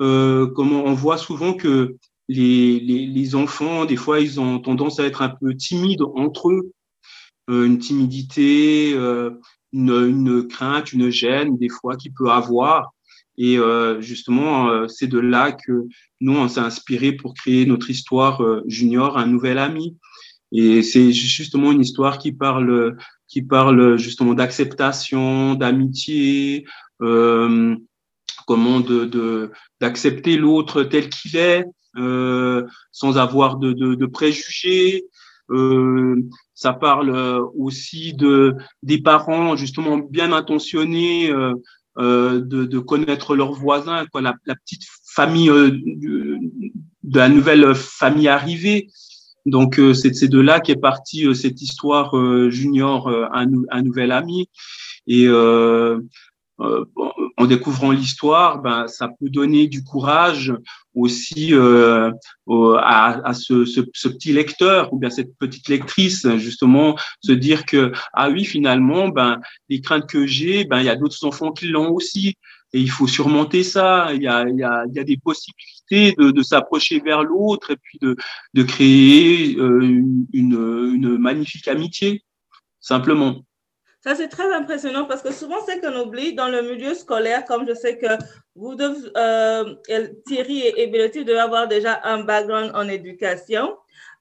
euh, 0.00 0.46
comment 0.48 0.84
on 0.84 0.94
voit 0.94 1.18
souvent 1.18 1.52
que 1.52 1.96
les, 2.28 2.80
les, 2.80 3.06
les, 3.06 3.34
enfants, 3.34 3.84
des 3.84 3.96
fois, 3.96 4.20
ils 4.20 4.40
ont 4.40 4.58
tendance 4.58 4.98
à 4.98 5.04
être 5.04 5.22
un 5.22 5.28
peu 5.28 5.54
timides 5.54 6.02
entre 6.02 6.50
eux, 6.50 6.72
euh, 7.50 7.66
une 7.66 7.78
timidité, 7.78 8.94
euh, 8.94 9.30
une, 9.72 9.90
une, 9.90 10.48
crainte, 10.48 10.92
une 10.92 11.10
gêne, 11.10 11.58
des 11.58 11.68
fois, 11.68 11.96
qu'il 11.96 12.12
peut 12.14 12.30
avoir. 12.30 12.92
Et 13.38 13.58
euh, 13.58 14.00
justement, 14.00 14.68
euh, 14.68 14.88
c'est 14.88 15.06
de 15.06 15.18
là 15.18 15.52
que 15.52 15.86
nous, 16.20 16.36
on 16.36 16.48
s'est 16.48 16.60
inspiré 16.60 17.12
pour 17.12 17.34
créer 17.34 17.66
notre 17.66 17.90
histoire 17.90 18.42
euh, 18.42 18.62
junior, 18.66 19.18
un 19.18 19.26
nouvel 19.26 19.58
ami. 19.58 19.96
Et 20.52 20.82
c'est 20.82 21.12
justement 21.12 21.72
une 21.72 21.80
histoire 21.80 22.18
qui 22.18 22.32
parle 22.32 22.96
qui 23.26 23.40
parle 23.40 23.96
justement 23.96 24.34
d'acceptation, 24.34 25.54
d'amitié, 25.54 26.66
euh, 27.00 27.74
comment 28.46 28.80
de 28.80 29.50
d'accepter 29.80 30.36
l'autre 30.36 30.82
tel 30.82 31.08
qu'il 31.08 31.36
est, 31.36 31.64
euh, 31.96 32.66
sans 32.90 33.16
avoir 33.16 33.56
de, 33.56 33.72
de, 33.72 33.94
de 33.94 34.06
préjugés. 34.06 35.06
Euh, 35.50 36.16
ça 36.54 36.74
parle 36.74 37.10
aussi 37.56 38.12
de 38.12 38.54
des 38.82 39.00
parents 39.00 39.56
justement 39.56 39.96
bien 39.96 40.32
intentionnés 40.32 41.32
de, 41.98 42.40
de, 42.40 42.78
connaître 42.78 43.36
leurs 43.36 43.52
voisins, 43.52 44.06
quoi, 44.10 44.22
la, 44.22 44.34
la 44.46 44.54
petite 44.54 44.82
famille 45.14 45.50
euh, 45.50 45.70
de, 45.70 46.38
la 47.18 47.28
nouvelle 47.28 47.74
famille 47.74 48.28
arrivée. 48.28 48.88
Donc 49.46 49.78
euh, 49.78 49.92
c'est 49.92 50.28
de 50.28 50.40
là 50.40 50.60
qu'est 50.60 50.76
partie 50.76 51.26
euh, 51.26 51.34
cette 51.34 51.60
histoire 51.62 52.16
euh, 52.16 52.48
junior, 52.50 53.08
un, 53.08 53.48
un, 53.70 53.82
nouvel 53.82 54.12
ami. 54.12 54.48
Et 55.08 55.26
en 56.58 57.46
découvrant 57.46 57.90
l'histoire, 57.90 58.60
ben, 58.60 58.86
ça 58.86 59.08
peut 59.08 59.28
donner 59.28 59.66
du 59.66 59.82
courage 59.82 60.52
aussi 60.94 61.54
euh, 61.54 62.10
à, 62.48 63.28
à 63.28 63.34
ce, 63.34 63.64
ce, 63.64 63.80
ce, 63.94 64.08
petit 64.08 64.32
lecteur 64.32 64.92
ou 64.92 64.98
bien 64.98 65.10
cette 65.10 65.36
petite 65.38 65.68
lectrice, 65.68 66.28
justement, 66.36 66.96
se 67.20 67.32
dire 67.32 67.64
que 67.64 67.92
ah 68.12 68.28
oui, 68.30 68.44
finalement, 68.44 69.08
ben 69.08 69.40
les 69.68 69.80
craintes 69.80 70.08
que 70.08 70.26
j'ai, 70.26 70.64
ben 70.64 70.80
il 70.80 70.84
y 70.84 70.90
a 70.90 70.96
d'autres 70.96 71.24
enfants 71.24 71.52
qui 71.52 71.68
l'ont 71.68 71.90
aussi, 71.90 72.36
et 72.72 72.80
il 72.80 72.90
faut 72.90 73.06
surmonter 73.06 73.62
ça. 73.62 74.12
Il 74.14 74.22
y 74.22 74.28
a, 74.28 74.48
il 74.48 74.56
y 74.56 74.62
a, 74.62 74.84
il 74.88 74.94
y 74.94 74.98
a 74.98 75.04
des 75.04 75.16
possibilités 75.16 76.14
de, 76.18 76.30
de 76.30 76.42
s'approcher 76.42 77.00
vers 77.00 77.22
l'autre 77.22 77.70
et 77.70 77.76
puis 77.76 77.98
de, 78.00 78.16
de 78.54 78.62
créer 78.62 79.56
euh, 79.56 79.82
une, 79.82 80.22
une, 80.32 81.18
magnifique 81.18 81.68
amitié, 81.68 82.22
simplement. 82.80 83.44
Ça, 84.04 84.16
c'est 84.16 84.28
très 84.28 84.52
impressionnant 84.52 85.04
parce 85.04 85.22
que 85.22 85.32
souvent, 85.32 85.58
c'est 85.64 85.80
qu'on 85.80 85.94
oublie 86.00 86.34
dans 86.34 86.48
le 86.48 86.62
milieu 86.62 86.94
scolaire, 86.94 87.44
comme 87.44 87.66
je 87.68 87.74
sais 87.74 87.98
que 87.98 88.06
vous 88.56 88.74
devez, 88.74 89.10
euh, 89.16 89.74
Thierry 90.26 90.72
et 90.76 90.88
Bélotti 90.88 91.24
doivent 91.24 91.46
avoir 91.46 91.68
déjà 91.68 92.00
un 92.02 92.24
background 92.24 92.72
en 92.74 92.88
éducation. 92.88 93.76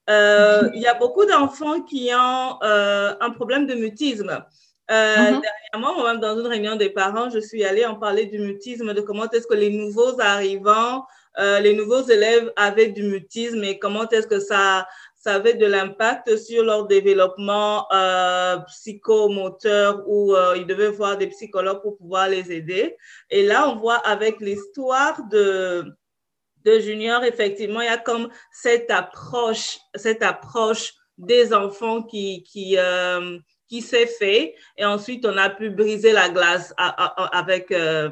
Euh, 0.10 0.70
il 0.74 0.82
y 0.82 0.88
a 0.88 0.94
beaucoup 0.94 1.26
d'enfants 1.26 1.82
qui 1.82 2.12
ont 2.14 2.60
euh, 2.64 3.14
un 3.20 3.30
problème 3.32 3.66
de 3.66 3.74
mutisme. 3.74 4.44
Euh, 4.92 5.16
mm-hmm. 5.16 5.42
Dernièrement, 5.74 6.02
moi-même, 6.02 6.20
dans 6.20 6.40
une 6.40 6.48
réunion 6.48 6.76
des 6.76 6.90
parents, 6.90 7.30
je 7.30 7.40
suis 7.40 7.64
allée 7.64 7.86
en 7.86 7.96
parler 7.96 8.26
du 8.26 8.40
mutisme, 8.40 8.94
de 8.94 9.02
comment 9.02 9.30
est-ce 9.32 9.48
que 9.48 9.54
les 9.56 9.70
nouveaux 9.70 10.20
arrivants, 10.20 11.06
euh, 11.40 11.60
les 11.60 11.74
nouveaux 11.74 12.02
élèves 12.02 12.52
avaient 12.56 12.90
du 12.90 13.04
mutisme 13.04 13.64
et 13.64 13.80
comment 13.80 14.08
est-ce 14.10 14.28
que 14.28 14.40
ça, 14.40 14.86
ça 15.22 15.36
avait 15.36 15.54
de 15.54 15.68
l'impact 15.68 16.36
sur 16.36 16.64
leur 16.64 16.88
développement 16.88 17.86
euh, 17.94 18.58
psychomoteur 18.68 20.04
où 20.08 20.36
euh, 20.36 20.58
ils 20.58 20.66
devaient 20.66 20.90
voir 20.90 21.16
des 21.16 21.28
psychologues 21.28 21.82
pour 21.84 21.96
pouvoir 21.98 22.28
les 22.28 22.52
aider. 22.52 22.98
Et 23.30 23.44
là, 23.46 23.70
on 23.70 23.76
voit 23.76 23.98
avec 23.98 24.40
l'histoire 24.40 25.24
de, 25.30 25.86
de 26.66 26.80
Junior, 26.80 27.24
effectivement, 27.24 27.82
il 27.82 27.86
y 27.86 27.90
a 27.90 28.00
comme 28.00 28.30
cette 28.52 28.90
approche, 28.90 29.78
cette 29.94 30.24
approche 30.24 30.94
des 31.20 31.54
enfants 31.54 32.02
qui, 32.02 32.44
euh, 32.80 33.38
qui 33.72 33.82
s'est 33.82 34.06
fait 34.06 34.54
et 34.78 34.84
ensuite 34.84 35.26
on 35.26 35.38
a 35.38 35.50
pu 35.50 35.70
briser 35.70 36.12
la 36.12 36.28
glace 36.28 36.74
avec, 36.78 37.72
euh, 37.72 38.10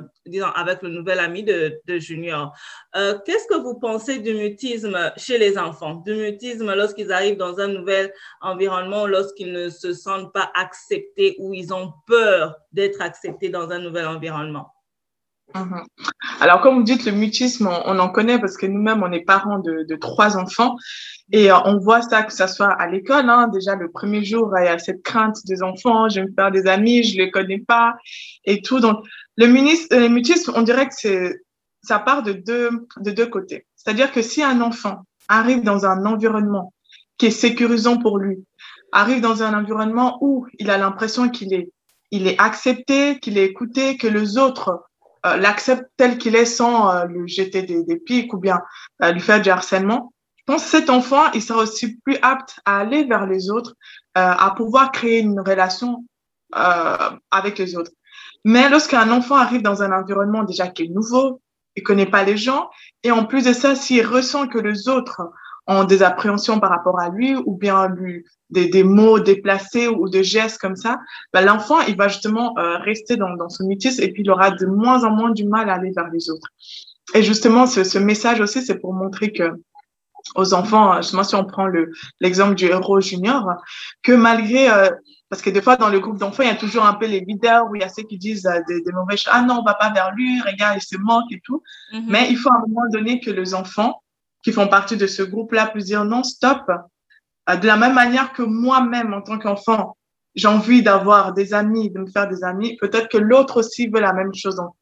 avec 0.56 0.82
le 0.82 0.88
nouvel 0.88 1.20
ami 1.20 1.44
de, 1.44 1.82
de 1.86 2.00
Junior. 2.00 2.56
Euh, 2.96 3.20
Qu'est-ce 3.26 3.46
que 3.46 3.62
vous 3.62 3.78
pensez 3.78 4.20
du 4.20 4.34
mutisme 4.34 4.98
chez 5.18 5.38
les 5.38 5.58
enfants, 5.58 5.96
du 5.96 6.14
mutisme 6.14 6.74
lorsqu'ils 6.74 7.12
arrivent 7.12 7.36
dans 7.36 7.60
un 7.60 7.68
nouvel 7.68 8.14
environnement, 8.40 9.06
lorsqu'ils 9.06 9.52
ne 9.52 9.68
se 9.68 9.92
sentent 9.92 10.32
pas 10.32 10.50
acceptés 10.56 11.36
ou 11.40 11.54
ils 11.54 11.74
ont 11.74 11.92
peur 12.08 12.56
d'être 12.72 13.02
acceptés 13.02 13.50
dans 13.50 13.70
un 13.70 13.80
nouvel 13.80 14.08
environnement? 14.08 14.74
Mhm. 15.56 15.84
Alors, 16.40 16.62
comme 16.62 16.76
vous 16.76 16.84
dites, 16.84 17.06
le 17.06 17.12
mutisme, 17.12 17.68
on, 17.68 18.00
en 18.00 18.10
connaît 18.10 18.40
parce 18.40 18.56
que 18.56 18.66
nous-mêmes, 18.66 19.02
on 19.04 19.12
est 19.12 19.22
parents 19.22 19.60
de, 19.60 19.96
trois 19.96 20.38
enfants 20.38 20.76
et 21.32 21.52
euh, 21.52 21.58
on 21.66 21.78
voit 21.78 22.02
ça, 22.02 22.24
que 22.24 22.34
ça 22.34 22.48
soit 22.48 22.72
à 22.72 22.88
l'école. 22.88 23.30
Hein, 23.30 23.48
déjà, 23.48 23.76
le 23.76 23.90
premier 23.90 24.24
jour, 24.24 24.54
il 24.60 24.66
y 24.66 24.68
a 24.68 24.78
cette 24.78 25.02
crainte 25.04 25.38
des 25.46 25.64
enfants, 25.64 26.08
je 26.10 26.22
vais 26.22 26.28
me 26.28 26.34
faire 26.34 26.52
des 26.52 26.68
amis, 26.68 27.04
je 27.04 27.18
les 27.18 27.32
connais 27.32 27.60
pas 27.60 27.96
et 28.46 28.62
tout. 28.62 28.80
Donc, 28.80 29.04
le, 29.38 29.48
le 29.48 30.08
mutisme, 30.08 30.54
on 30.56 30.62
dirait 30.62 30.88
que 30.88 31.34
ça 31.82 32.00
part 32.00 32.24
de 32.24 32.34
deux, 32.34 32.70
de 32.98 33.12
deux 33.12 33.28
côtés. 33.28 33.66
C'est-à-dire 33.76 34.12
que 34.12 34.22
si 34.22 34.44
un 34.44 34.62
enfant 34.62 35.04
arrive 35.28 35.64
dans 35.64 35.86
un 35.86 36.06
environnement 36.06 36.74
qui 37.18 37.28
est 37.28 37.32
sécurisant 37.32 37.98
pour 37.98 38.18
lui, 38.18 38.44
arrive 38.92 39.22
dans 39.22 39.44
un 39.44 39.58
environnement 39.58 40.18
où 40.22 40.48
il 40.58 40.70
a 40.70 40.78
l'impression 40.78 41.30
qu'il 41.30 41.54
est, 41.54 41.72
il 42.12 42.28
est 42.28 42.40
accepté, 42.40 43.20
qu'il 43.20 43.38
est 43.38 43.46
écouté, 43.46 43.98
que 43.98 44.08
les 44.08 44.38
autres 44.38 44.89
euh, 45.26 45.38
l'accepte 45.38 45.86
tel 45.98 46.18
qu'il 46.18 46.36
est 46.36 46.46
sans 46.46 46.94
euh, 46.94 47.06
lui 47.06 47.28
jeter 47.28 47.64
des, 47.64 47.84
des, 47.84 47.98
pics 47.98 48.34
ou 48.34 48.38
bien 48.38 48.62
euh, 49.04 49.12
lui 49.12 49.20
faire 49.20 49.42
du 49.42 49.50
harcèlement, 49.50 50.14
je 50.38 50.44
pense 50.46 50.64
que 50.64 50.70
cet 50.70 50.90
enfant, 50.90 51.32
il 51.34 51.42
sera 51.42 51.60
aussi 51.60 51.98
plus 51.98 52.18
apte 52.22 52.60
à 52.66 52.78
aller 52.78 53.04
vers 53.04 53.28
les 53.28 53.52
autres, 53.52 53.76
à 54.16 54.52
pouvoir 54.58 54.92
créer 54.92 55.20
une 55.20 55.40
relation 55.40 56.04
avec 56.52 57.60
les 57.60 57.78
autres. 57.78 57.92
Mais 58.44 58.68
lorsqu'un 58.68 59.12
enfant 59.12 59.36
arrive 59.36 59.62
dans 59.62 59.84
un 59.84 59.92
environnement 59.92 60.44
déjà 60.44 60.68
qui 60.68 60.86
est 60.86 60.88
nouveau, 60.88 61.40
il 61.76 61.84
connaît 61.84 62.08
pas 62.08 62.24
les 62.24 62.36
gens, 62.36 62.68
et 63.04 63.12
en 63.12 63.26
plus 63.26 63.46
de 63.46 63.54
ça, 63.54 63.76
s'il 63.76 64.04
ressent 64.06 64.48
que 64.48 64.58
les 64.58 64.90
autres 64.90 65.22
ont 65.70 65.84
des 65.84 66.02
appréhensions 66.02 66.60
par 66.60 66.72
rapport 66.72 67.00
à 67.00 67.10
lui 67.10 67.36
ou 67.46 67.56
bien 67.56 67.88
lui 67.90 68.26
des, 68.50 68.68
des 68.70 68.84
mots 68.84 69.20
déplacés 69.20 69.88
ou 69.88 70.10
des 70.10 70.24
gestes 70.24 70.60
comme 70.60 70.76
ça, 70.76 70.98
ben, 71.32 71.46
l'enfant, 71.46 71.80
il 71.82 71.96
va 71.96 72.08
justement 72.08 72.58
euh, 72.58 72.78
rester 72.80 73.16
dans, 73.18 73.36
dans 73.36 73.50
son 73.50 73.68
mutisme 73.68 74.02
et 74.02 74.12
puis 74.12 74.24
il 74.24 74.32
aura 74.32 74.50
de 74.50 74.66
moins 74.66 75.04
en 75.04 75.12
moins 75.12 75.30
du 75.30 75.46
mal 75.46 75.70
à 75.70 75.76
aller 75.76 75.92
vers 75.96 76.10
les 76.10 76.30
autres. 76.32 76.48
Et 77.14 77.22
justement, 77.22 77.68
ce, 77.68 77.84
ce 77.84 78.00
message 78.00 78.42
aussi, 78.42 78.64
c'est 78.64 78.80
pour 78.80 78.94
montrer 78.94 79.32
que 79.32 79.62
aux 80.36 80.54
enfants, 80.54 80.98
justement, 80.98 81.24
si 81.24 81.36
on 81.36 81.46
prend 81.46 81.66
le, 81.66 81.92
l'exemple 82.20 82.56
du 82.56 82.66
héros 82.66 83.00
junior, 83.00 83.46
que 84.04 84.12
malgré, 84.12 84.70
euh, 84.70 84.90
parce 85.30 85.42
que 85.42 85.50
des 85.52 85.62
fois, 85.62 85.76
dans 85.76 85.90
le 85.90 86.00
groupe 86.00 86.18
d'enfants, 86.18 86.44
il 86.44 86.50
y 86.50 86.52
a 86.52 86.56
toujours 86.56 86.86
un 86.86 86.94
peu 86.94 87.06
les 87.06 87.22
leaders 87.22 87.70
où 87.70 87.76
il 87.76 87.82
y 87.82 87.86
a 87.86 87.90
ceux 87.90 88.04
qui 88.04 88.18
disent 88.18 88.46
euh, 88.48 88.60
des, 88.68 88.82
des 88.82 88.92
mauvaises 88.92 89.20
choses. 89.20 89.34
Ah 89.36 89.44
non, 89.44 89.60
on 89.60 89.64
va 89.64 89.76
pas 89.76 89.92
vers 89.92 90.12
lui, 90.16 90.42
regarde, 90.42 90.78
il 90.78 90.82
se 90.82 90.98
manque 90.98 91.32
et 91.32 91.42
tout. 91.44 91.62
Mm-hmm. 91.94 92.06
Mais 92.08 92.28
il 92.30 92.38
faut 92.38 92.50
à 92.50 92.58
un 92.58 92.62
moment 92.68 92.90
donné 92.92 93.20
que 93.20 93.30
les 93.30 93.54
enfants 93.54 94.02
qui 94.44 94.52
font 94.52 94.68
partie 94.68 94.98
de 94.98 95.08
ce 95.08 95.24
groupe-là 95.24 95.68
puissent 95.68 95.86
dire 95.86 96.06
non, 96.06 96.24
stop, 96.24 96.64
euh, 97.50 97.56
de 97.56 97.68
la 97.68 97.78
même 97.78 97.94
manière 97.94 98.34
que 98.34 98.44
moi-même, 98.44 99.14
en 99.14 99.22
tant 99.22 99.40
qu'enfant, 99.40 99.98
j'ai 100.36 100.48
envie 100.48 100.84
d'avoir 100.84 101.34
des 101.34 101.54
amis, 101.54 101.90
de 101.90 102.00
me 102.00 102.08
faire 102.08 102.28
des 102.28 102.44
amis, 102.44 102.78
peut-être 102.78 103.10
que 103.10 103.18
l'autre 103.18 103.58
aussi 103.58 103.88
veut 103.88 104.00
la 104.00 104.14
même 104.14 104.34
chose. 104.34 104.56
Donc, 104.56 104.76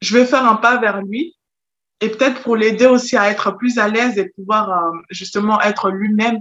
je 0.00 0.16
vais 0.16 0.24
faire 0.24 0.44
un 0.44 0.56
pas 0.56 0.78
vers 0.78 1.02
lui 1.02 1.36
et 2.00 2.10
peut-être 2.10 2.42
pour 2.42 2.56
l'aider 2.56 2.86
aussi 2.86 3.16
à 3.16 3.30
être 3.30 3.52
plus 3.52 3.78
à 3.78 3.88
l'aise 3.88 4.18
et 4.18 4.28
pouvoir 4.30 4.70
euh, 4.70 4.98
justement 5.10 5.60
être 5.60 5.90
lui-même 5.90 6.40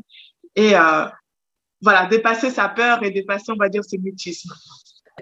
et 0.56 0.76
euh, 0.76 1.06
voilà, 1.82 2.08
dépasser 2.08 2.50
sa 2.50 2.68
peur 2.70 3.04
et 3.04 3.12
dépasser, 3.12 3.52
on 3.52 3.56
va 3.56 3.70
dire, 3.70 3.84
ce 3.86 3.96
mutisme. 3.98 4.52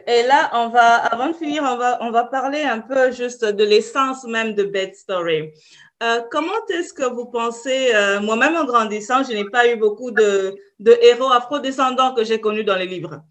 Et 0.07 0.23
là, 0.23 0.49
on 0.53 0.69
va, 0.69 0.95
avant 1.05 1.29
de 1.29 1.33
finir, 1.33 1.63
on 1.63 1.77
va, 1.77 1.97
on 2.01 2.11
va 2.11 2.25
parler 2.25 2.61
un 2.61 2.79
peu 2.79 3.11
juste 3.11 3.45
de 3.45 3.63
l'essence 3.63 4.25
même 4.25 4.53
de 4.53 4.63
Bed 4.63 4.93
Story. 4.93 5.51
Euh, 6.03 6.21
comment 6.29 6.51
est-ce 6.69 6.93
que 6.93 7.05
vous 7.05 7.25
pensez, 7.25 7.95
euh, 7.95 8.19
moi-même 8.19 8.55
en 8.57 8.65
grandissant, 8.65 9.23
je 9.23 9.31
n'ai 9.31 9.45
pas 9.45 9.71
eu 9.71 9.77
beaucoup 9.77 10.11
de, 10.11 10.55
héros 11.01 11.31
afro-descendants 11.31 12.13
que 12.13 12.25
j'ai 12.25 12.41
connus 12.41 12.65
dans 12.65 12.75
les 12.75 12.85
livres. 12.85 13.21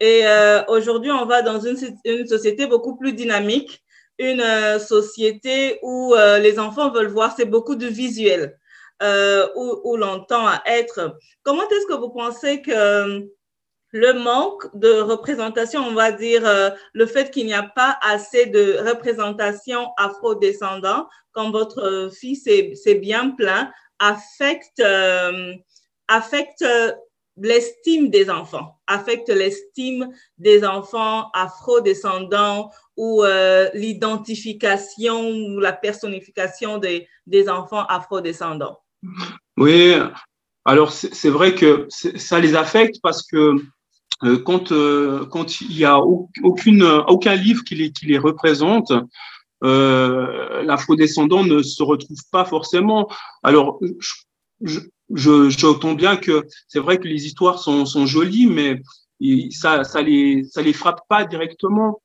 Et 0.00 0.26
euh, 0.26 0.62
aujourd'hui, 0.68 1.10
on 1.10 1.24
va 1.24 1.40
dans 1.40 1.60
une, 1.60 1.76
société 2.26 2.66
beaucoup 2.66 2.96
plus 2.96 3.14
dynamique, 3.14 3.82
une 4.18 4.44
société 4.78 5.78
où 5.82 6.14
les 6.14 6.58
enfants 6.58 6.90
veulent 6.90 7.08
voir, 7.08 7.34
c'est 7.34 7.46
beaucoup 7.46 7.74
de 7.74 7.86
visuel, 7.86 8.58
où 9.56 9.96
l'on 9.96 10.20
tend 10.24 10.46
à 10.46 10.62
être. 10.66 11.16
Comment 11.42 11.66
est-ce 11.70 11.86
que 11.86 11.98
vous 11.98 12.10
pensez 12.10 12.60
que 12.60 13.30
le 13.92 14.12
manque 14.12 14.66
de 14.74 15.00
représentation, 15.00 15.80
on 15.86 15.94
va 15.94 16.12
dire 16.12 16.46
euh, 16.46 16.70
le 16.92 17.06
fait 17.06 17.30
qu'il 17.30 17.46
n'y 17.46 17.54
a 17.54 17.62
pas 17.62 17.98
assez 18.02 18.46
de 18.46 18.78
représentation 18.88 19.88
afro-descendant, 19.96 21.08
quand 21.32 21.50
votre 21.50 22.10
fils 22.12 22.48
c'est 22.74 22.94
bien 22.94 23.30
plein, 23.30 23.72
affecte, 23.98 24.80
euh, 24.80 25.54
affecte 26.08 26.64
l'estime 27.36 28.10
des 28.10 28.30
enfants, 28.30 28.80
affecte 28.86 29.28
l'estime 29.28 30.08
des 30.38 30.64
enfants 30.64 31.30
afro-descendants 31.32 32.70
ou 32.96 33.22
euh, 33.24 33.68
l'identification 33.74 35.30
ou 35.30 35.60
la 35.60 35.72
personnification 35.72 36.78
des, 36.78 37.08
des 37.26 37.48
enfants 37.48 37.84
afro-descendants. 37.86 38.78
Oui, 39.56 39.94
alors 40.64 40.92
c'est 40.92 41.30
vrai 41.30 41.54
que 41.54 41.86
ça 41.90 42.38
les 42.38 42.54
affecte 42.54 42.96
parce 43.02 43.26
que 43.26 43.54
quand, 44.22 44.72
euh, 44.72 45.24
quand 45.26 45.60
il 45.60 45.76
n'y 45.76 45.84
a 45.84 45.98
aucune, 46.42 46.82
aucun 47.08 47.34
livre 47.34 47.64
qui 47.64 47.74
les, 47.74 47.90
qui 47.90 48.06
les 48.06 48.18
représente, 48.18 48.92
euh, 49.62 50.62
l'afrodescendant 50.62 51.44
ne 51.44 51.62
se 51.62 51.82
retrouve 51.82 52.20
pas 52.30 52.44
forcément. 52.44 53.08
Alors, 53.42 53.78
je, 54.62 54.80
je, 55.14 55.50
j'entends 55.50 55.94
bien 55.94 56.16
que 56.16 56.46
c'est 56.68 56.80
vrai 56.80 56.98
que 56.98 57.08
les 57.08 57.26
histoires 57.26 57.58
sont, 57.58 57.86
sont 57.86 58.06
jolies, 58.06 58.46
mais 58.46 58.82
ça, 59.50 59.84
ça 59.84 60.02
les, 60.02 60.44
ça 60.44 60.62
les 60.62 60.72
frappe 60.72 61.00
pas 61.08 61.24
directement. 61.24 62.02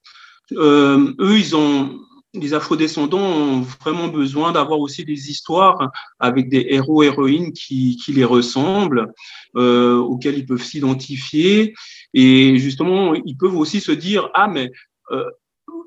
Euh, 0.54 1.14
eux, 1.20 1.38
ils 1.38 1.56
ont, 1.56 2.00
les 2.40 2.54
afrodescendants 2.54 3.18
ont 3.20 3.62
vraiment 3.82 4.08
besoin 4.08 4.52
d'avoir 4.52 4.80
aussi 4.80 5.04
des 5.06 5.30
histoires 5.30 5.92
avec 6.20 6.50
des 6.50 6.66
héros 6.70 7.04
héroïnes 7.04 7.54
qui, 7.54 7.98
qui 7.98 8.14
les 8.14 8.24
ressemblent, 8.26 9.12
euh, 9.56 9.98
auxquels 9.98 10.38
ils 10.38 10.46
peuvent 10.46 10.62
s'identifier, 10.62 11.74
et 12.14 12.58
justement, 12.58 13.14
ils 13.14 13.38
peuvent 13.38 13.58
aussi 13.58 13.82
se 13.82 13.92
dire 13.92 14.30
ah 14.34 14.48
mais 14.48 14.72
euh, 15.12 15.30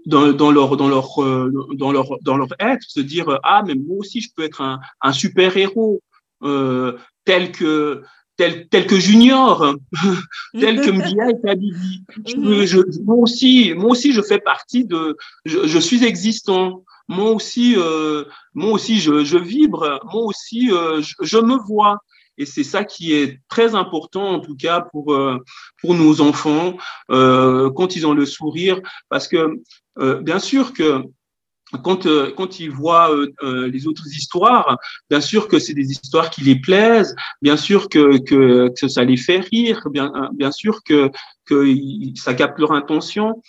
dans, 0.06 0.32
dans, 0.32 0.50
leur 0.50 0.76
dans 0.76 0.88
leur 0.88 1.22
euh, 1.22 1.50
dans 1.74 1.92
leur 1.92 2.08
dans 2.22 2.36
leur 2.36 2.48
être 2.58 2.82
se 2.82 3.00
dire 3.00 3.38
ah 3.42 3.62
mais 3.66 3.74
moi 3.74 3.98
aussi 3.98 4.20
je 4.20 4.28
peux 4.34 4.42
être 4.42 4.60
un, 4.60 4.80
un 5.00 5.12
super 5.12 5.56
héros 5.56 6.02
euh, 6.42 6.96
tel 7.24 7.52
que 7.52 8.02
tel, 8.38 8.68
tel 8.68 8.86
que 8.86 8.98
Junior, 8.98 9.74
tel 10.58 10.80
que 10.80 10.90
Mbia 10.90 11.30
et 11.30 11.40
Kabibi. 11.44 12.04
Mhm. 12.36 12.64
Je, 12.64 13.02
moi 13.02 13.16
aussi, 13.16 13.74
moi 13.76 13.90
aussi, 13.90 14.12
je 14.12 14.22
fais 14.22 14.38
partie 14.38 14.86
de, 14.86 15.18
je, 15.44 15.66
je 15.66 15.78
suis 15.78 16.04
existant. 16.04 16.84
Moi 17.08 17.30
aussi, 17.32 17.74
euh, 17.76 18.24
moi 18.54 18.72
aussi, 18.72 18.98
je, 19.00 19.24
je, 19.24 19.36
vibre. 19.36 20.00
Moi 20.12 20.22
aussi, 20.22 20.70
euh, 20.70 21.02
je, 21.02 21.14
je, 21.20 21.38
me 21.38 21.56
vois. 21.66 21.98
Et 22.38 22.46
c'est 22.46 22.64
ça 22.64 22.84
qui 22.84 23.12
est 23.12 23.40
très 23.48 23.74
important, 23.74 24.28
en 24.28 24.40
tout 24.40 24.56
cas, 24.56 24.82
pour, 24.92 25.12
euh, 25.12 25.42
pour 25.80 25.94
nos 25.94 26.20
enfants, 26.20 26.76
euh, 27.10 27.70
quand 27.70 27.96
ils 27.96 28.06
ont 28.06 28.14
le 28.14 28.26
sourire. 28.26 28.80
Parce 29.08 29.26
que, 29.26 29.60
euh, 29.98 30.20
bien 30.20 30.38
sûr 30.38 30.72
que 30.72 31.02
quand, 31.82 32.06
euh, 32.06 32.32
quand 32.36 32.60
ils 32.60 32.70
voient 32.70 33.12
euh, 33.14 33.32
euh, 33.42 33.68
les 33.68 33.86
autres 33.86 34.06
histoires, 34.06 34.78
bien 35.10 35.20
sûr 35.20 35.48
que 35.48 35.58
c'est 35.58 35.74
des 35.74 35.90
histoires 35.90 36.30
qui 36.30 36.42
les 36.42 36.58
plaisent, 36.58 37.14
bien 37.42 37.56
sûr 37.56 37.88
que, 37.88 38.18
que, 38.18 38.72
que 38.78 38.88
ça 38.88 39.04
les 39.04 39.16
fait 39.16 39.40
rire, 39.40 39.88
bien, 39.90 40.12
bien 40.32 40.50
sûr 40.50 40.82
que, 40.82 41.10
que 41.44 41.74
ça 42.16 42.34
capte 42.34 42.58
leur 42.58 42.72
intention, 42.72 43.42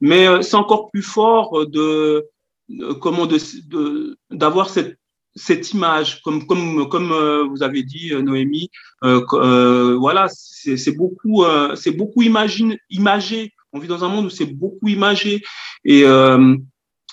mais 0.00 0.42
c'est 0.42 0.56
encore 0.56 0.90
plus 0.90 1.02
fort 1.02 1.66
de, 1.66 2.26
comment 3.00 3.26
de 3.26 4.16
d'avoir 4.30 4.70
cette 4.70 4.96
cette 5.36 5.72
image, 5.72 6.22
comme 6.22 6.44
comme 6.46 6.88
comme 6.88 7.12
vous 7.48 7.62
avez 7.62 7.84
dit 7.84 8.12
Noémie, 8.14 8.68
euh, 9.04 9.96
voilà, 9.96 10.26
c'est 10.28 10.96
beaucoup 10.96 11.44
c'est 11.76 11.92
beaucoup 11.92 12.22
imagine, 12.22 12.76
imagé. 12.90 13.52
On 13.72 13.78
vit 13.78 13.86
dans 13.86 14.04
un 14.04 14.08
monde 14.08 14.26
où 14.26 14.30
c'est 14.30 14.52
beaucoup 14.52 14.88
imagé 14.88 15.42
et 15.84 16.04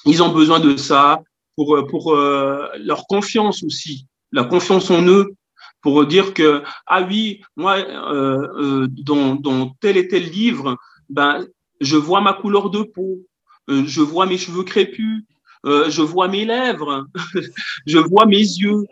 ils 0.06 0.24
ont 0.24 0.30
besoin 0.30 0.60
de 0.60 0.77
ça 0.77 1.22
pour, 1.56 1.75
euh, 1.75 1.86
pour 1.86 2.13
euh, 2.13 2.68
leur 2.80 3.06
confiance 3.08 3.63
aussi, 3.63 4.08
la 4.32 4.44
confiance 4.44 4.89
en 4.92 5.06
eux, 5.08 5.34
pour 5.82 6.06
dire 6.06 6.34
que, 6.34 6.63
ah 6.86 7.04
oui, 7.04 7.42
moi, 7.56 7.77
euh, 7.77 8.48
euh 8.60 8.88
dans, 8.89 9.36
dans 9.36 9.75
tel 9.80 9.98
et 9.98 10.08
tel 10.08 10.24
livre, 10.24 10.77
ben, 11.10 11.46
je 11.82 11.96
vois 11.96 12.22
ma 12.22 12.34
couleur 12.34 12.70
de 12.70 12.82
peau, 12.82 13.20
je 13.68 14.01
vois 14.01 14.25
mes 14.25 14.38
cheveux 14.38 14.63
crépus, 14.63 15.24
euh, 15.66 15.89
je 15.89 16.01
vois 16.01 16.27
mes 16.27 16.46
lèvres, 16.46 17.06
je 17.86 17.98
vois 17.98 18.25
mes 18.25 18.38
yeux. 18.38 18.84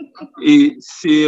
Et 0.42 0.76
c'est 0.80 1.26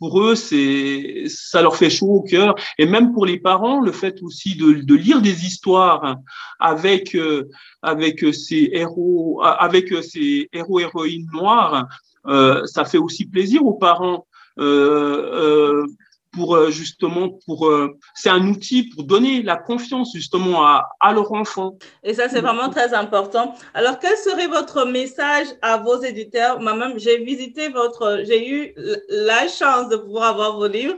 pour 0.00 0.20
eux, 0.22 0.34
c'est 0.34 1.24
ça 1.28 1.60
leur 1.60 1.76
fait 1.76 1.90
chaud 1.90 2.08
au 2.08 2.22
cœur. 2.22 2.54
Et 2.78 2.86
même 2.86 3.12
pour 3.12 3.26
les 3.26 3.38
parents, 3.38 3.80
le 3.80 3.92
fait 3.92 4.22
aussi 4.22 4.56
de, 4.56 4.72
de 4.82 4.94
lire 4.94 5.20
des 5.20 5.44
histoires 5.44 6.16
avec 6.58 7.14
euh, 7.14 7.48
avec 7.82 8.24
ces 8.34 8.70
héros, 8.72 9.40
avec 9.44 9.92
ces 10.02 10.48
héros 10.52 10.80
héroïnes 10.80 11.28
noirs, 11.32 11.86
euh, 12.26 12.64
ça 12.64 12.84
fait 12.84 12.98
aussi 12.98 13.26
plaisir 13.26 13.64
aux 13.64 13.74
parents. 13.74 14.26
Euh, 14.58 15.86
pour 16.32 16.54
euh, 16.54 16.70
justement 16.70 17.30
pour 17.44 17.66
euh, 17.66 17.96
c'est 18.14 18.30
un 18.30 18.46
outil 18.46 18.88
pour 18.90 19.04
donner 19.04 19.42
la 19.42 19.56
confiance 19.56 20.12
justement 20.14 20.64
à, 20.64 20.88
à 21.00 21.12
leur 21.12 21.32
enfant. 21.32 21.78
Et 22.02 22.14
ça 22.14 22.28
c'est 22.28 22.40
vraiment 22.40 22.70
très 22.70 22.94
important. 22.94 23.54
Alors 23.74 23.98
quel 23.98 24.16
serait 24.16 24.46
votre 24.46 24.84
message 24.84 25.46
à 25.62 25.78
vos 25.78 26.00
éditeurs? 26.02 26.60
Moi-même 26.60 26.98
j'ai 26.98 27.18
visité 27.24 27.68
votre 27.68 28.22
j'ai 28.24 28.48
eu 28.48 28.74
la 29.08 29.48
chance 29.48 29.88
de 29.88 29.96
pouvoir 29.96 30.30
avoir 30.30 30.56
vos 30.56 30.68
livres. 30.68 30.96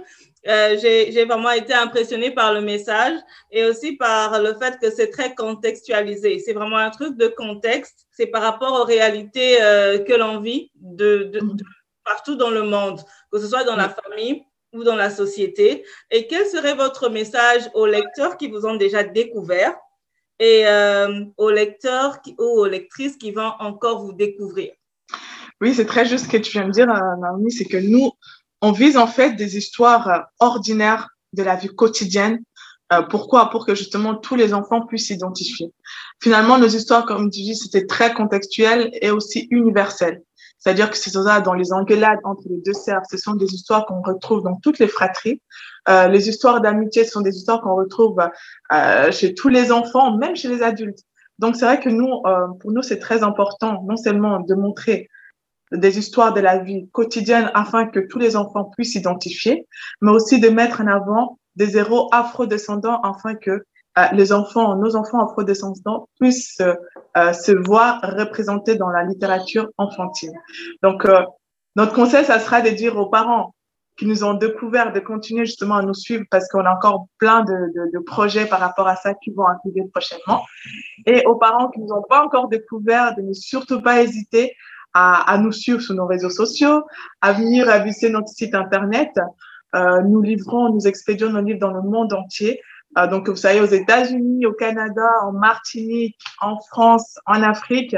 Euh, 0.49 0.77
j'ai 0.81 1.25
vraiment 1.25 1.53
été 1.53 1.73
impressionnée 1.73 2.33
par 2.33 2.53
le 2.53 2.61
message 2.63 3.17
et 3.53 3.65
aussi 3.65 3.93
par 3.93 4.41
le 4.41 4.55
fait 4.55 4.77
que 4.81 4.91
c'est 4.91 5.11
très 5.11 5.35
contextualisé. 5.37 6.41
C'est 6.41 6.53
vraiment 6.53 6.79
un 6.79 6.91
truc 6.91 7.17
de 7.17 7.29
contexte. 7.29 8.07
C'est 8.11 8.27
par 8.27 8.43
rapport 8.43 8.73
aux 8.81 8.85
réalités 8.85 9.63
euh, 9.63 9.99
que 9.99 10.13
l'on 10.15 10.41
vit 10.41 10.73
de, 10.75 11.31
de, 11.33 11.39
de, 11.39 11.65
partout 12.05 12.35
dans 12.35 12.51
le 12.51 12.65
monde, 12.65 13.01
que 13.31 13.39
ce 13.39 13.47
soit 13.47 13.63
dans 13.63 13.77
la 13.77 13.89
famille, 13.89 14.43
ou 14.73 14.85
dans 14.85 14.97
la 14.97 15.11
société 15.11 15.85
Et 16.11 16.27
quel 16.27 16.47
serait 16.47 16.75
votre 16.75 17.09
message 17.09 17.69
aux 17.75 17.87
lecteurs 17.87 18.37
qui 18.37 18.49
vous 18.49 18.67
ont 18.67 18.77
déjà 18.77 19.03
découvert 19.05 19.77
et 20.39 20.67
euh, 20.67 21.25
aux 21.37 21.51
lecteurs 21.51 22.19
ou 22.39 22.45
aux 22.45 22.67
lectrices 22.67 23.17
qui 23.17 23.31
vont 23.31 23.53
encore 23.61 24.03
vous 24.05 24.13
découvrir? 24.13 24.73
Oui, 25.61 25.75
c'est 25.75 25.87
très 25.87 26.05
juste 26.05 26.25
ce 26.25 26.31
que 26.31 26.39
tu 26.39 26.53
viens 26.53 26.67
de 26.67 26.73
dire, 26.73 26.91
euh, 26.91 27.17
Naomi, 27.21 27.53
c'est 27.53 27.65
que 27.65 27.77
nous, 27.77 28.11
on 28.61 28.73
vise 28.73 28.97
en 28.97 29.07
fait 29.07 29.37
des 29.37 29.57
histoires 29.57 30.09
euh, 30.09 30.19
ordinaires 30.41 31.09
de 31.33 31.43
la 31.43 31.57
vie 31.57 31.75
quotidienne. 31.75 32.43
Pourquoi? 33.09 33.49
Pour 33.49 33.65
que 33.65 33.75
justement 33.75 34.15
tous 34.15 34.35
les 34.35 34.53
enfants 34.53 34.85
puissent 34.85 35.07
s'identifier. 35.07 35.73
Finalement, 36.23 36.59
nos 36.59 36.67
histoires, 36.67 37.07
comme 37.07 37.31
tu 37.31 37.41
dis, 37.41 37.57
c'était 37.57 37.87
très 37.87 38.13
contextuel 38.13 38.91
et 39.01 39.11
aussi 39.11 39.49
universel. 39.51 40.23
C'est-à-dire 40.63 40.91
que 40.91 40.97
c'est 40.97 41.11
ça 41.11 41.41
dans 41.41 41.55
les 41.55 41.73
engueulades 41.73 42.21
entre 42.23 42.45
les 42.49 42.61
deux 42.65 42.73
sœurs. 42.73 43.03
Ce 43.11 43.17
sont 43.17 43.35
des 43.35 43.53
histoires 43.53 43.85
qu'on 43.85 44.01
retrouve 44.01 44.43
dans 44.45 44.55
toutes 44.63 44.79
les 44.79 44.87
fratries. 44.87 45.43
Euh, 45.89 46.07
les 46.07 46.29
histoires 46.29 46.61
d'amitié 46.61 47.05
sont 47.05 47.21
des 47.21 47.37
histoires 47.37 47.61
qu'on 47.63 47.75
retrouve 47.75 48.17
euh, 48.73 49.11
chez 49.11 49.35
tous 49.35 49.49
les 49.49 49.73
enfants, 49.73 50.17
même 50.17 50.37
chez 50.37 50.49
les 50.49 50.63
adultes. 50.63 51.01
Donc 51.41 51.57
c'est 51.57 51.65
vrai 51.65 51.81
que 51.81 51.89
nous, 51.89 52.09
euh, 52.27 52.47
pour 52.61 52.71
nous, 52.71 52.83
c'est 52.83 53.01
très 53.01 53.25
important 53.25 53.83
non 53.89 53.97
seulement 53.97 54.39
de 54.39 54.55
montrer 54.55 55.09
des 55.73 55.99
histoires 55.99 56.33
de 56.33 56.41
la 56.41 56.59
vie 56.59 56.89
quotidienne 56.93 57.51
afin 57.55 57.87
que 57.87 57.99
tous 57.99 58.21
les 58.21 58.37
enfants 58.37 58.67
puissent 58.77 58.93
s'identifier, 58.93 59.67
mais 60.01 60.13
aussi 60.13 60.39
de 60.39 60.49
mettre 60.49 60.81
en 60.81 60.87
avant 60.87 61.41
des 61.57 61.77
héros 61.77 62.09
afro-descendants 62.13 63.01
afin 63.01 63.35
que 63.35 63.65
les 64.13 64.33
enfants, 64.33 64.77
nos 64.77 64.97
enfants 64.97 65.25
afro-descendants 65.25 66.09
puissent 66.19 66.63
euh, 67.17 67.33
se 67.33 67.53
voir 67.53 68.01
représentés 68.03 68.77
dans 68.77 68.89
la 68.89 69.05
littérature 69.05 69.69
enfantine. 69.77 70.33
Donc, 70.83 71.05
euh, 71.05 71.21
notre 71.77 71.95
conseil, 71.95 72.25
ça 72.25 72.39
sera 72.39 72.61
de 72.61 72.71
dire 72.71 72.97
aux 72.97 73.07
parents 73.07 73.55
qui 73.99 74.07
nous 74.07 74.25
ont 74.25 74.35
découvert 74.35 74.93
de 74.93 75.01
continuer 75.01 75.45
justement 75.45 75.77
à 75.77 75.83
nous 75.83 75.95
suivre 75.95 76.25
parce 76.31 76.49
qu'on 76.49 76.65
a 76.65 76.75
encore 76.75 77.07
plein 77.19 77.45
de, 77.45 77.53
de, 77.53 77.91
de, 77.93 77.99
projets 77.99 78.47
par 78.47 78.61
rapport 78.61 78.89
à 78.89 78.97
ça 78.97 79.13
qui 79.13 79.31
vont 79.31 79.47
arriver 79.47 79.83
prochainement. 79.93 80.43
Et 81.05 81.25
aux 81.27 81.37
parents 81.37 81.69
qui 81.69 81.81
nous 81.81 81.93
ont 81.93 82.03
pas 82.09 82.25
encore 82.25 82.49
découvert, 82.49 83.15
de 83.15 83.23
ne 83.23 83.35
surtout 83.35 83.83
pas 83.83 84.03
hésiter 84.03 84.55
à, 84.95 85.31
à 85.31 85.37
nous 85.37 85.53
suivre 85.53 85.81
sur 85.81 85.95
nos 85.95 86.07
réseaux 86.07 86.31
sociaux, 86.31 86.83
à 87.21 87.33
venir 87.33 87.67
visiter 87.83 88.09
notre 88.09 88.29
site 88.29 88.55
internet. 88.55 89.11
Euh, 89.75 90.03
nous 90.03 90.21
livrons, 90.21 90.73
nous 90.73 90.87
expédions 90.87 91.31
nos 91.31 91.41
livres 91.41 91.61
dans 91.61 91.73
le 91.73 91.83
monde 91.83 92.13
entier. 92.13 92.61
Euh, 92.99 93.07
donc, 93.07 93.29
vous 93.29 93.37
savez, 93.37 93.61
aux 93.61 93.67
États-Unis, 93.67 94.47
au 94.47 94.53
Canada, 94.53 95.09
en 95.23 95.33
Martinique, 95.33 96.19
en 96.41 96.59
France, 96.61 97.19
en 97.27 97.43
Afrique, 97.43 97.97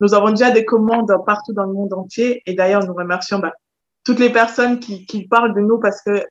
nous 0.00 0.14
avons 0.14 0.30
déjà 0.30 0.50
des 0.50 0.64
commandes 0.64 1.12
partout 1.24 1.52
dans 1.52 1.64
le 1.64 1.72
monde 1.72 1.92
entier. 1.92 2.42
Et 2.46 2.54
d'ailleurs, 2.54 2.84
nous 2.84 2.94
remercions 2.94 3.38
bah, 3.38 3.52
toutes 4.04 4.18
les 4.18 4.30
personnes 4.30 4.80
qui, 4.80 5.06
qui 5.06 5.28
parlent 5.28 5.54
de 5.54 5.60
nous 5.60 5.78
parce 5.78 6.02
que 6.02 6.26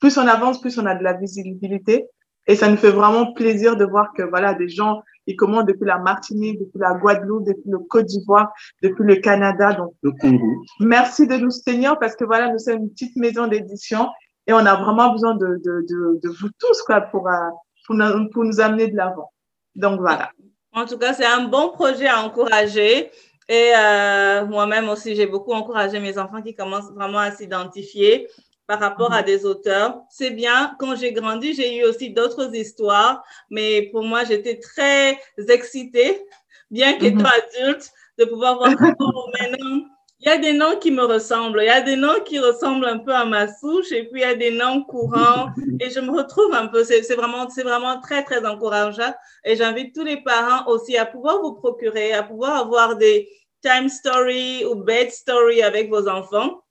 plus 0.00 0.18
on 0.18 0.26
avance, 0.26 0.60
plus 0.60 0.78
on 0.78 0.86
a 0.86 0.94
de 0.94 1.02
la 1.02 1.14
visibilité. 1.14 2.06
Et 2.46 2.56
ça 2.56 2.68
nous 2.68 2.76
fait 2.76 2.90
vraiment 2.90 3.32
plaisir 3.32 3.76
de 3.76 3.84
voir 3.84 4.12
que 4.14 4.22
voilà 4.22 4.54
des 4.54 4.68
gens 4.68 5.02
ils 5.26 5.36
commandent 5.36 5.68
depuis 5.68 5.86
la 5.86 5.98
Martinique, 5.98 6.58
depuis 6.58 6.78
la 6.78 6.94
Guadeloupe, 6.94 7.46
depuis 7.46 7.70
le 7.70 7.78
Côte 7.78 8.06
d'Ivoire, 8.06 8.50
depuis 8.82 9.04
le 9.04 9.16
Canada. 9.16 9.72
Donc 9.74 9.94
le 10.02 10.12
Congo. 10.12 10.64
Merci 10.80 11.26
de 11.26 11.36
nous 11.36 11.50
tenir 11.64 11.98
parce 11.98 12.16
que 12.16 12.24
voilà 12.24 12.50
nous 12.50 12.58
sommes 12.58 12.78
une 12.78 12.90
petite 12.90 13.16
maison 13.16 13.46
d'édition 13.46 14.08
Et 14.50 14.52
on 14.52 14.66
a 14.66 14.74
vraiment 14.74 15.12
besoin 15.12 15.36
de, 15.36 15.46
de, 15.64 15.86
de, 15.88 16.20
de 16.24 16.28
vous 16.28 16.48
tous 16.58 16.82
quoi, 16.82 17.02
pour, 17.02 17.28
euh, 17.28 17.50
pour, 17.86 17.94
nous, 17.94 18.28
pour 18.30 18.42
nous 18.42 18.58
amener 18.58 18.88
de 18.88 18.96
l'avant. 18.96 19.30
Donc 19.76 20.00
voilà. 20.00 20.32
En 20.72 20.86
tout 20.86 20.98
cas, 20.98 21.14
c'est 21.14 21.24
un 21.24 21.44
bon 21.44 21.68
projet 21.70 22.08
à 22.08 22.20
encourager. 22.20 23.12
Et 23.48 23.72
euh, 23.76 24.44
moi-même 24.46 24.88
aussi, 24.88 25.14
j'ai 25.14 25.28
beaucoup 25.28 25.52
encouragé 25.52 26.00
mes 26.00 26.18
enfants 26.18 26.42
qui 26.42 26.52
commencent 26.52 26.90
vraiment 26.90 27.20
à 27.20 27.30
s'identifier 27.30 28.26
par 28.66 28.80
rapport 28.80 29.12
à 29.12 29.20
mhm. 29.20 29.26
des 29.26 29.46
auteurs. 29.46 30.00
C'est 30.10 30.32
bien, 30.32 30.74
quand 30.80 30.96
j'ai 30.96 31.12
grandi, 31.12 31.54
j'ai 31.54 31.78
eu 31.78 31.84
aussi 31.84 32.10
d'autres 32.10 32.52
histoires, 32.52 33.22
mais 33.50 33.88
pour 33.92 34.02
moi, 34.02 34.24
j'étais 34.24 34.58
très 34.58 35.16
excitée, 35.48 36.24
bien 36.72 36.94
qu'étant 36.94 37.18
mhm. 37.20 37.66
adulte, 37.66 37.88
de 38.18 38.24
pouvoir 38.24 38.56
voir 38.58 38.70
maintenant 39.40 39.84
il 40.20 40.26
y 40.26 40.28
a 40.28 40.36
des 40.36 40.52
noms 40.52 40.76
qui 40.78 40.90
me 40.90 41.02
ressemblent. 41.04 41.60
Il 41.62 41.66
y 41.66 41.70
a 41.70 41.80
des 41.80 41.96
noms 41.96 42.20
qui 42.24 42.38
ressemblent 42.38 42.86
un 42.86 42.98
peu 42.98 43.14
à 43.14 43.24
ma 43.24 43.48
souche 43.48 43.90
et 43.90 44.04
puis 44.04 44.20
il 44.20 44.24
y 44.24 44.24
a 44.24 44.34
des 44.34 44.50
noms 44.50 44.84
courants 44.84 45.48
et 45.80 45.88
je 45.88 46.00
me 46.00 46.10
retrouve 46.10 46.52
un 46.52 46.66
peu. 46.66 46.84
C'est 46.84 47.14
vraiment, 47.14 47.48
c'est 47.48 47.62
vraiment 47.62 48.00
très, 48.00 48.22
très 48.22 48.44
encourageant. 48.44 49.14
Et 49.44 49.56
j'invite 49.56 49.94
tous 49.94 50.04
les 50.04 50.22
parents 50.22 50.70
aussi 50.70 50.98
à 50.98 51.06
pouvoir 51.06 51.40
vous 51.40 51.54
procurer, 51.54 52.12
à 52.12 52.22
pouvoir 52.22 52.56
avoir 52.56 52.96
des 52.96 53.30
time 53.62 53.88
story 53.88 54.64
ou 54.66 54.74
bed 54.74 55.10
story 55.10 55.62
avec 55.62 55.88
vos 55.88 56.06
enfants 56.08 56.62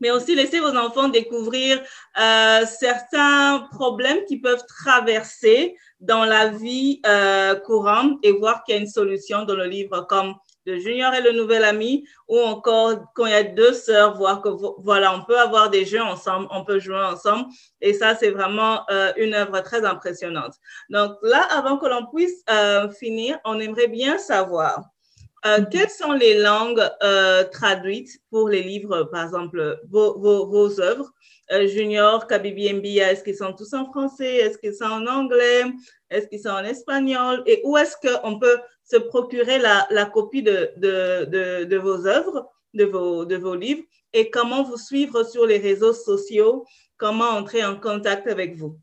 mais 0.00 0.10
aussi 0.10 0.34
laisser 0.34 0.60
vos 0.60 0.76
enfants 0.76 1.08
découvrir 1.08 1.80
euh, 2.20 2.66
certains 2.66 3.66
problèmes 3.70 4.24
qui 4.26 4.38
peuvent 4.38 4.64
traverser 4.66 5.76
dans 6.00 6.24
la 6.24 6.48
vie 6.48 7.00
euh, 7.06 7.54
courante 7.54 8.18
et 8.22 8.32
voir 8.32 8.62
qu'il 8.64 8.74
y 8.74 8.78
a 8.78 8.80
une 8.80 8.86
solution 8.86 9.44
dans 9.44 9.54
le 9.54 9.64
livre 9.64 10.06
comme 10.08 10.34
de 10.66 10.76
Junior 10.76 11.14
et 11.14 11.22
le 11.22 11.32
nouvel 11.32 11.64
ami, 11.64 12.06
ou 12.28 12.38
encore 12.38 13.12
quand 13.14 13.26
il 13.26 13.32
y 13.32 13.34
a 13.34 13.44
deux 13.44 13.72
sœurs, 13.72 14.16
voir 14.16 14.42
que 14.42 14.48
voilà, 14.82 15.14
on 15.14 15.24
peut 15.24 15.38
avoir 15.38 15.70
des 15.70 15.84
jeux 15.84 16.02
ensemble, 16.02 16.48
on 16.50 16.64
peut 16.64 16.80
jouer 16.80 17.02
ensemble. 17.02 17.46
Et 17.80 17.94
ça, 17.94 18.16
c'est 18.16 18.30
vraiment 18.30 18.80
euh, 18.90 19.12
une 19.16 19.34
œuvre 19.34 19.60
très 19.60 19.84
impressionnante. 19.84 20.54
Donc 20.90 21.12
là, 21.22 21.42
avant 21.50 21.78
que 21.78 21.86
l'on 21.86 22.06
puisse 22.06 22.42
euh, 22.50 22.88
finir, 22.90 23.38
on 23.44 23.60
aimerait 23.60 23.86
bien 23.86 24.18
savoir 24.18 24.82
euh, 25.44 25.58
mm-hmm. 25.58 25.68
quelles 25.70 25.90
sont 25.90 26.12
les 26.12 26.42
langues 26.42 26.84
traduites 27.52 28.18
pour 28.30 28.48
les 28.48 28.62
livres, 28.62 29.04
par 29.04 29.24
exemple, 29.24 29.80
vos, 29.88 30.18
vos, 30.18 30.46
vos 30.46 30.80
œuvres? 30.80 31.10
Junior, 31.48 32.26
Kabibi 32.26 32.72
Mbia, 32.72 33.12
est-ce 33.12 33.22
qu'ils 33.22 33.36
sont 33.36 33.52
tous 33.52 33.72
en 33.72 33.84
français? 33.86 34.34
Est-ce 34.34 34.58
qu'ils 34.58 34.74
sont 34.74 34.84
en 34.84 35.06
anglais? 35.06 35.62
Est-ce 36.10 36.26
qu'ils 36.26 36.40
sont 36.40 36.48
en 36.48 36.64
espagnol? 36.64 37.44
Et 37.46 37.60
où 37.62 37.76
est-ce 37.76 37.94
qu'on 38.02 38.40
peut 38.40 38.58
se 38.86 38.96
procurer 38.96 39.58
la, 39.58 40.04
copie 40.06 40.42
de, 40.42 41.76
vos 41.78 42.06
œuvres, 42.06 42.48
de 42.74 42.84
vos, 43.36 43.54
livres 43.54 43.82
et 44.12 44.30
comment 44.30 44.62
vous 44.62 44.78
suivre 44.78 45.24
sur 45.24 45.46
les 45.46 45.58
réseaux 45.58 45.92
sociaux, 45.92 46.64
comment 46.96 47.28
entrer 47.30 47.64
en 47.64 47.76
contact 47.76 48.26
avec 48.28 48.56
vous. 48.56 48.78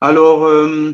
Alors, 0.00 0.44
euh, 0.44 0.92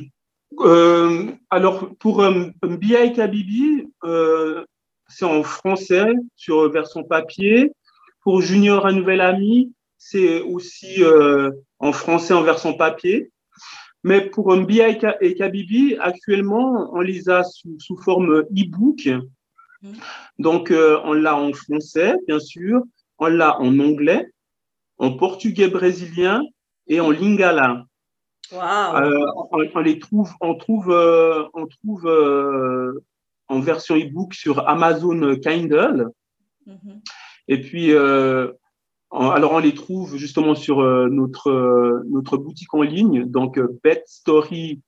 euh, 0.61 1.33
alors 1.51 1.91
pour 1.99 2.23
euh, 2.23 2.51
et 2.63 3.13
Kabibi, 3.13 3.89
euh, 4.05 4.65
c'est 5.09 5.25
en 5.25 5.43
français 5.43 6.13
sur 6.37 6.71
version 6.71 7.03
papier. 7.03 7.73
Pour 8.23 8.41
Junior, 8.41 8.87
un 8.87 8.93
nouvel 8.93 9.21
ami, 9.21 9.73
c'est 9.99 10.41
aussi 10.41 11.03
en 11.79 11.93
français 11.93 12.33
en 12.33 12.43
version 12.43 12.75
papier. 12.75 13.31
Mais 14.05 14.21
pour 14.29 14.55
Mbia 14.55 14.91
et 15.23 15.35
Kabibi, 15.35 15.97
actuellement, 15.99 16.91
on 16.93 17.01
les 17.01 17.31
a 17.31 17.43
sous, 17.43 17.75
sous 17.81 17.97
forme 17.97 18.41
e-book. 18.51 19.09
Mm. 19.81 19.93
Donc, 20.39 20.71
euh, 20.71 21.01
on 21.05 21.15
l'a 21.15 21.35
en 21.37 21.55
français, 21.55 22.15
bien 22.29 22.39
sûr, 22.39 22.83
on 23.19 23.29
l'a 23.29 23.59
en 23.61 23.79
anglais, 23.79 24.29
en 24.99 25.17
portugais 25.17 25.69
brésilien 25.69 26.43
et 26.87 27.01
en 27.01 27.11
lingala. 27.11 27.87
Wow. 28.53 28.61
Euh, 28.61 29.27
on, 29.75 29.81
les 29.81 29.99
trouve, 29.99 30.31
on 30.43 30.55
trouve, 30.55 30.91
euh, 30.91 31.45
on 31.55 31.67
trouve 31.67 32.07
en 33.49 33.61
version 33.61 33.97
e-book 33.97 34.35
sur 34.35 34.69
Amazon 34.69 35.37
Kindle. 35.37 36.11
Mm 36.67 36.75
-hmm. 36.75 37.01
Et 37.49 37.61
puis, 37.61 37.93
alors, 39.15 39.53
on 39.53 39.59
les 39.59 39.75
trouve 39.75 40.17
justement 40.17 40.55
sur 40.55 40.81
euh, 40.81 41.09
notre, 41.09 41.51
euh, 41.51 42.03
notre 42.09 42.37
boutique 42.37 42.75
en 42.75 42.83
ligne, 42.83 43.25
donc 43.25 43.59
euh, 43.59 43.79
betstory.com, 43.85 44.81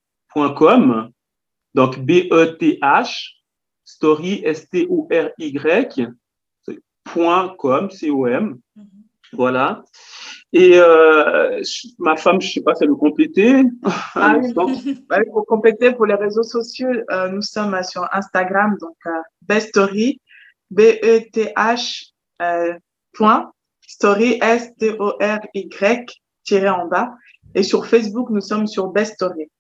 donc 1.75 1.99
B-E-T-H, 2.01 3.43
story, 3.85 4.43
S-T-O-R-Y, 4.45 6.09
.com, 7.59 7.91
C-O-M. 7.91 8.59
Mm-hmm. 8.77 8.83
Voilà. 9.33 9.85
Et 10.53 10.73
euh, 10.75 11.61
ma 11.99 12.17
femme, 12.17 12.41
je 12.41 12.51
sais 12.53 12.63
pas 12.63 12.75
si 12.75 12.85
elle 12.85 12.91
veut 12.91 12.97
compléter. 12.97 13.63
Ah, 14.15 14.37
oui. 14.41 14.53
bah, 15.09 15.19
pour 15.33 15.47
compléter, 15.47 15.93
pour 15.93 16.07
les 16.07 16.15
réseaux 16.15 16.43
sociaux, 16.43 16.89
euh, 17.11 17.29
nous 17.29 17.43
sommes 17.43 17.81
sur 17.83 18.09
Instagram, 18.13 18.77
donc 18.81 18.97
euh, 19.07 19.11
Bestory, 19.43 20.21
B-E-T-H, 20.71 22.13
point, 23.13 23.53
Story, 23.97 24.39
S-T-O-R-Y, 24.43 26.21
tiré 26.45 26.69
en 26.69 26.87
bas. 26.87 27.15
Et 27.55 27.63
sur 27.63 27.87
Facebook, 27.87 28.29
nous 28.29 28.43
sommes 28.43 28.67
sur 28.67 28.89
Best 28.89 29.15
Story. 29.15 29.51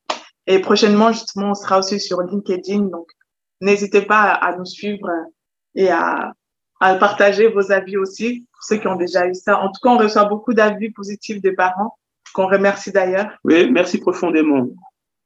Et 0.46 0.58
prochainement, 0.58 1.10
justement, 1.10 1.52
on 1.52 1.54
sera 1.54 1.78
aussi 1.78 1.98
sur 1.98 2.20
LinkedIn. 2.20 2.80
Donc, 2.80 3.08
n'hésitez 3.62 4.02
pas 4.02 4.24
à, 4.24 4.54
nous 4.56 4.66
suivre 4.66 5.08
et 5.74 5.88
à, 5.88 6.34
à 6.80 6.94
partager 6.96 7.48
vos 7.48 7.72
avis 7.72 7.96
aussi, 7.96 8.46
pour 8.52 8.62
ceux 8.62 8.76
qui 8.76 8.86
ont 8.88 8.96
déjà 8.96 9.26
eu 9.26 9.34
ça. 9.34 9.58
En 9.58 9.68
tout 9.68 9.80
cas, 9.82 9.88
on 9.88 9.96
reçoit 9.96 10.26
beaucoup 10.26 10.52
d'avis 10.52 10.90
positifs 10.90 11.40
des 11.40 11.52
parents, 11.52 11.96
qu'on 12.34 12.46
remercie 12.46 12.92
d'ailleurs. 12.92 13.30
Oui, 13.42 13.70
merci 13.70 13.96
profondément. 13.98 14.68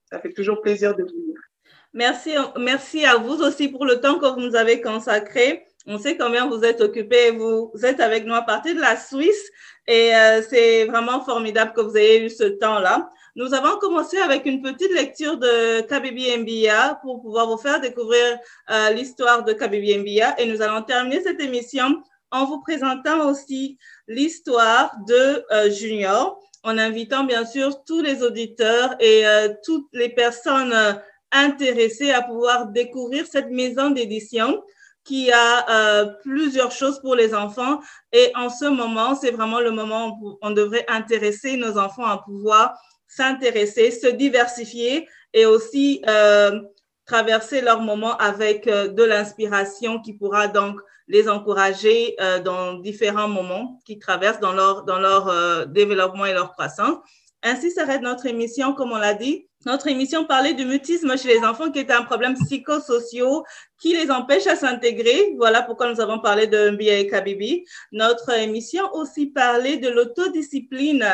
Ça 0.09 0.20
fait 0.20 0.33
toujours 0.33 0.61
plaisir 0.62 0.94
de 0.94 1.03
venir. 1.03 1.37
Merci, 1.92 2.35
merci 2.61 3.05
à 3.05 3.16
vous 3.16 3.42
aussi 3.42 3.66
pour 3.66 3.85
le 3.85 4.01
temps 4.01 4.20
que 4.20 4.27
vous 4.27 4.40
nous 4.40 4.55
avez 4.55 4.81
consacré. 4.81 5.66
On 5.87 5.99
sait 5.99 6.16
combien 6.16 6.47
vous 6.47 6.62
êtes 6.62 6.81
occupés. 6.81 7.31
Vous, 7.31 7.73
êtes 7.83 8.01
avec 8.01 8.27
nous 8.27 8.35
à 8.35 8.43
partir 8.43 8.75
de 8.75 8.81
la 8.81 8.97
Suisse 8.97 9.51
et 9.87 10.14
euh, 10.14 10.43
c'est 10.49 10.85
vraiment 10.85 11.25
formidable 11.25 11.73
que 11.75 11.81
vous 11.81 11.97
ayez 11.97 12.25
eu 12.25 12.31
ce 12.31 12.45
temps-là. 12.45 13.09
Nous 13.37 13.55
avons 13.55 13.79
commencé 13.79 14.19
avec 14.19 14.45
une 14.45 14.61
petite 14.61 14.93
lecture 14.93 15.38
de 15.38 15.81
Kabibi 15.83 16.37
Mbia 16.38 16.99
pour 17.03 17.23
pouvoir 17.23 17.49
vous 17.49 17.57
faire 17.57 17.81
découvrir 17.81 18.38
euh, 18.71 18.90
l'histoire 18.90 19.45
de 19.45 19.53
Kabibi 19.53 19.99
Mbia 19.99 20.38
et 20.40 20.47
nous 20.47 20.61
allons 20.61 20.83
terminer 20.83 21.23
cette 21.23 21.40
émission 21.40 22.03
en 22.31 22.45
vous 22.47 22.61
présentant 22.61 23.29
aussi 23.29 23.79
l'histoire 24.09 24.95
de 25.07 25.45
euh, 25.53 25.71
Junior, 25.71 26.40
en 26.62 26.79
invitant 26.79 27.25
bien 27.25 27.45
sûr 27.45 27.83
tous 27.85 28.03
les 28.03 28.23
auditeurs 28.23 28.95
et 29.01 29.27
euh, 29.27 29.49
toutes 29.64 29.88
les 29.93 30.11
personnes 30.11 30.73
euh, 30.73 30.93
intéressées 31.33 32.11
à 32.11 32.23
pouvoir 32.23 32.66
découvrir 32.66 33.27
cette 33.27 33.51
maison 33.51 33.90
d'édition 33.90 34.62
qui 35.11 35.33
a 35.33 35.68
euh, 35.68 36.05
plusieurs 36.23 36.70
choses 36.70 37.01
pour 37.01 37.16
les 37.16 37.35
enfants. 37.35 37.81
Et 38.12 38.31
en 38.37 38.49
ce 38.49 38.66
moment, 38.66 39.16
c'est 39.16 39.33
vraiment 39.33 39.59
le 39.59 39.73
moment 39.73 40.16
où 40.23 40.38
on 40.40 40.53
devrait 40.53 40.87
intéresser 40.87 41.57
nos 41.57 41.79
enfants 41.79 42.05
à 42.07 42.18
pouvoir 42.18 42.79
s'intéresser, 43.09 43.90
se 43.90 44.07
diversifier 44.07 45.09
et 45.35 45.46
aussi 45.46 46.01
euh, 46.09 46.61
traverser 47.07 47.61
leur 47.61 47.81
moment 47.81 48.16
avec 48.18 48.68
euh, 48.68 48.87
de 48.87 49.03
l'inspiration 49.03 50.01
qui 50.01 50.12
pourra 50.12 50.46
donc 50.46 50.81
les 51.09 51.29
encourager 51.29 52.14
dans 52.44 52.75
différents 52.75 53.27
moments 53.27 53.81
qui 53.85 53.99
traversent 53.99 54.38
dans 54.38 54.53
leur, 54.53 54.85
dans 54.85 55.01
leur 55.01 55.66
développement 55.66 56.25
et 56.25 56.33
leur 56.33 56.53
croissance. 56.53 56.99
Ainsi 57.42 57.73
s'arrête 57.73 58.01
notre 58.01 58.27
émission, 58.27 58.75
comme 58.75 58.92
on 58.92 58.96
l'a 58.96 59.14
dit. 59.14 59.50
Notre 59.66 59.88
émission 59.88 60.25
parlait 60.25 60.55
du 60.55 60.64
mutisme 60.64 61.18
chez 61.18 61.29
les 61.29 61.40
enfants, 61.40 61.70
qui 61.70 61.81
est 61.81 61.90
un 61.90 62.03
problème 62.03 62.35
psychosocial 62.35 63.42
qui 63.79 63.94
les 63.94 64.11
empêche 64.11 64.46
à 64.46 64.57
s'intégrer. 64.57 65.35
Voilà 65.37 65.61
pourquoi 65.61 65.92
nous 65.92 66.01
avons 66.01 66.18
parlé 66.18 66.46
de 66.46 66.70
Mbia 66.70 66.99
et 66.99 67.07
Kabibi. 67.07 67.66
Notre 67.92 68.31
émission 68.31 68.90
aussi 68.94 69.27
parlait 69.27 69.77
de 69.77 69.90
l'autodiscipline. 69.90 71.07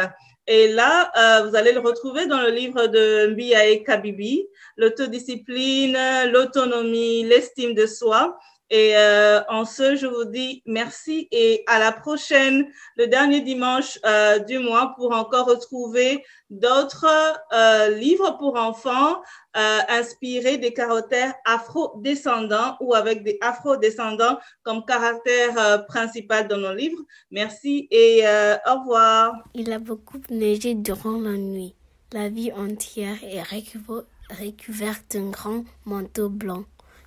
Et 0.46 0.68
là, 0.68 1.10
euh, 1.16 1.48
vous 1.48 1.56
allez 1.56 1.72
le 1.72 1.80
retrouver 1.80 2.26
dans 2.26 2.40
le 2.40 2.50
livre 2.50 2.86
de 2.86 3.32
Mbia 3.32 3.66
et 3.66 3.82
Kabibi, 3.82 4.46
l'autodiscipline, 4.76 5.98
l'autonomie, 6.30 7.24
l'estime 7.24 7.74
de 7.74 7.86
soi. 7.86 8.38
Et 8.70 8.96
euh, 8.96 9.40
en 9.48 9.64
ce, 9.64 9.94
je 9.94 10.06
vous 10.06 10.24
dis 10.24 10.62
merci 10.66 11.28
et 11.30 11.62
à 11.68 11.78
la 11.78 11.92
prochaine, 11.92 12.66
le 12.96 13.06
dernier 13.06 13.40
dimanche 13.40 13.98
euh, 14.04 14.40
du 14.40 14.58
mois, 14.58 14.92
pour 14.96 15.12
encore 15.12 15.46
retrouver 15.46 16.24
d'autres 16.50 17.06
euh, 17.52 17.90
livres 17.90 18.36
pour 18.38 18.56
enfants 18.56 19.22
euh, 19.56 19.78
inspirés 19.88 20.58
des 20.58 20.72
caractères 20.72 21.34
afro-descendants 21.44 22.76
ou 22.80 22.94
avec 22.94 23.22
des 23.22 23.38
afro-descendants 23.40 24.38
comme 24.64 24.84
caractère 24.84 25.56
euh, 25.58 25.78
principal 25.78 26.48
dans 26.48 26.58
nos 26.58 26.74
livres. 26.74 27.02
Merci 27.30 27.86
et 27.90 28.26
euh, 28.26 28.56
au 28.66 28.80
revoir. 28.80 29.34
Il 29.54 29.72
a 29.72 29.78
beaucoup 29.78 30.20
neigé 30.28 30.74
durant 30.74 31.20
la 31.20 31.36
nuit. 31.36 31.74
La 32.12 32.28
vie 32.28 32.52
entière 32.52 33.16
est 33.22 33.42
recouverte 33.42 35.16
d'un 35.16 35.30
grand 35.30 35.64
manteau 35.84 36.28
blanc. 36.28 36.64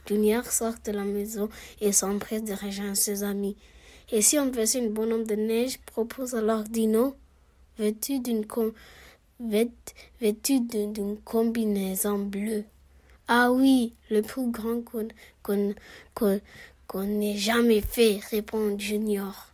Junior 0.09 0.51
sort 0.51 0.73
de 0.83 0.91
la 0.91 1.03
maison 1.03 1.49
et 1.81 1.91
s'empresse 1.91 2.43
de 2.43 2.53
rejoindre 2.53 2.97
ses 2.97 3.21
amis. 3.21 3.55
Et 4.11 4.23
si 4.23 4.39
on 4.39 4.51
faisait 4.51 4.79
une 4.79 4.91
bonhomme 4.91 5.23
de 5.23 5.35
neige, 5.35 5.77
propose 5.85 6.33
alors 6.33 6.63
Dino. 6.63 7.13
vêtu 7.77 8.19
d'une 8.19 8.43
combinaison 11.23 12.17
bleue. 12.17 12.63
Ah 13.27 13.51
oui, 13.51 13.93
le 14.09 14.23
plus 14.23 14.49
grand 14.49 14.81
qu'on 14.81 15.09
n'ait 17.03 17.37
jamais 17.37 17.81
fait, 17.81 18.19
répond 18.31 18.79
Junior. 18.79 19.49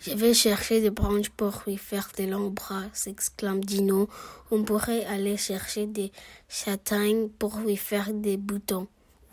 Je 0.00 0.12
vais 0.12 0.32
chercher 0.32 0.80
des 0.80 0.88
branches 0.88 1.28
pour 1.28 1.64
lui 1.66 1.76
faire 1.76 2.08
des 2.16 2.26
longs 2.26 2.48
bras, 2.48 2.84
s'exclame 2.94 3.62
Dino. 3.62 4.08
On 4.50 4.62
pourrait 4.62 5.04
aller 5.04 5.36
chercher 5.36 5.84
des 5.86 6.12
châtaignes 6.48 7.28
pour 7.28 7.58
lui 7.58 7.76
faire 7.76 8.14
des 8.14 8.38
boutons. 8.38 8.88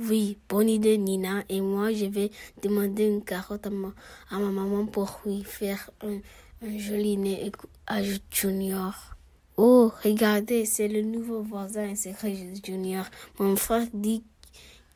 Oui, 0.09 0.37
bonne 0.49 0.69
idée 0.69 0.97
Nina. 0.97 1.43
Et 1.47 1.61
moi, 1.61 1.93
je 1.93 2.05
vais 2.05 2.31
demander 2.63 3.05
une 3.05 3.23
carotte 3.23 3.67
à 3.67 3.69
ma, 3.69 3.93
maman 4.31 4.87
pour 4.87 5.21
lui 5.25 5.43
faire 5.43 5.91
un, 6.01 6.17
un 6.65 6.77
joli 6.79 7.17
nez, 7.17 7.51
ajoute 7.85 8.23
Junior. 8.31 8.93
Oh, 9.57 9.91
regardez, 10.03 10.65
c'est 10.65 10.87
le 10.87 11.03
nouveau 11.03 11.43
voisin, 11.43 11.93
c'est 11.95 12.15
Junior. 12.65 13.05
Mon 13.37 13.55
frère 13.55 13.85
dit 13.93 14.23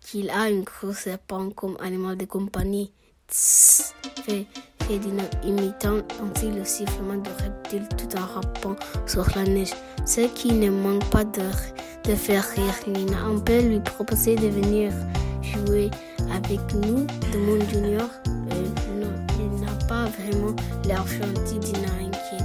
qu'il 0.01 0.31
a 0.31 0.49
une 0.49 0.63
grosse 0.63 0.99
serpent 0.99 1.51
comme 1.51 1.77
animal 1.79 2.17
de 2.17 2.25
compagnie. 2.25 2.91
Dino 4.87 5.23
imitant 5.43 5.97
ainsi 6.21 6.51
le 6.51 6.63
sifflement 6.63 7.17
de 7.17 7.29
reptile 7.43 7.87
tout 7.97 8.17
en 8.17 8.25
rappant 8.25 8.75
sur 9.07 9.25
la 9.35 9.43
neige. 9.43 9.71
Ce 10.05 10.21
qui 10.21 10.53
ne 10.53 10.69
manque 10.69 11.03
pas 11.09 11.23
de, 11.23 11.41
de 12.03 12.15
faire 12.15 12.43
rire 12.55 12.75
Nina. 12.87 13.17
On 13.29 13.39
peut 13.39 13.61
lui 13.61 13.79
proposer 13.79 14.35
de 14.35 14.47
venir 14.47 14.91
jouer 15.41 15.89
avec 16.33 16.59
nous, 16.73 17.07
monde 17.39 17.63
Junior. 17.71 18.09
Il 19.39 19.61
n'a 19.61 19.71
pas 19.87 20.05
vraiment 20.05 20.55
l'air 20.85 21.05
gentil, 21.07 21.59
Dina 21.59 21.87
inquiète. 21.99 22.43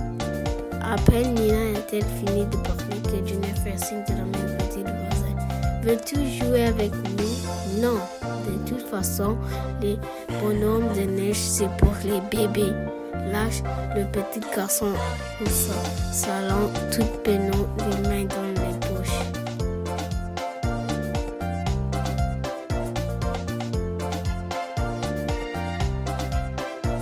À 0.83 0.97
peine 1.11 1.35
Nina 1.35 1.79
a-t-elle 1.79 2.05
fini 2.05 2.47
de 2.47 2.57
parler 2.57 3.01
que 3.05 3.27
Junior 3.27 3.57
fait 3.63 3.79
signe 3.85 4.05
de 4.09 4.15
la 4.15 4.25
voisin. 4.25 4.40
Veux-tu 5.83 6.17
jouer 6.39 6.65
avec 6.65 6.93
nous? 6.93 7.81
Non. 7.83 7.99
De 8.47 8.69
toute 8.69 8.87
façon, 8.89 9.37
les 9.81 9.99
bonhommes 10.43 10.93
de 10.95 11.03
neige, 11.03 11.39
c'est 11.39 11.71
pour 11.79 11.95
les 12.05 12.21
bébés. 12.31 12.73
Lâche 13.33 13.63
le 13.97 14.05
petit 14.11 14.41
garçon 14.55 14.93
en 15.41 16.13
salon, 16.13 16.71
tout 16.93 17.05
peinant 17.23 17.67
les 17.79 18.09
mains 18.09 18.25
dans 18.25 18.60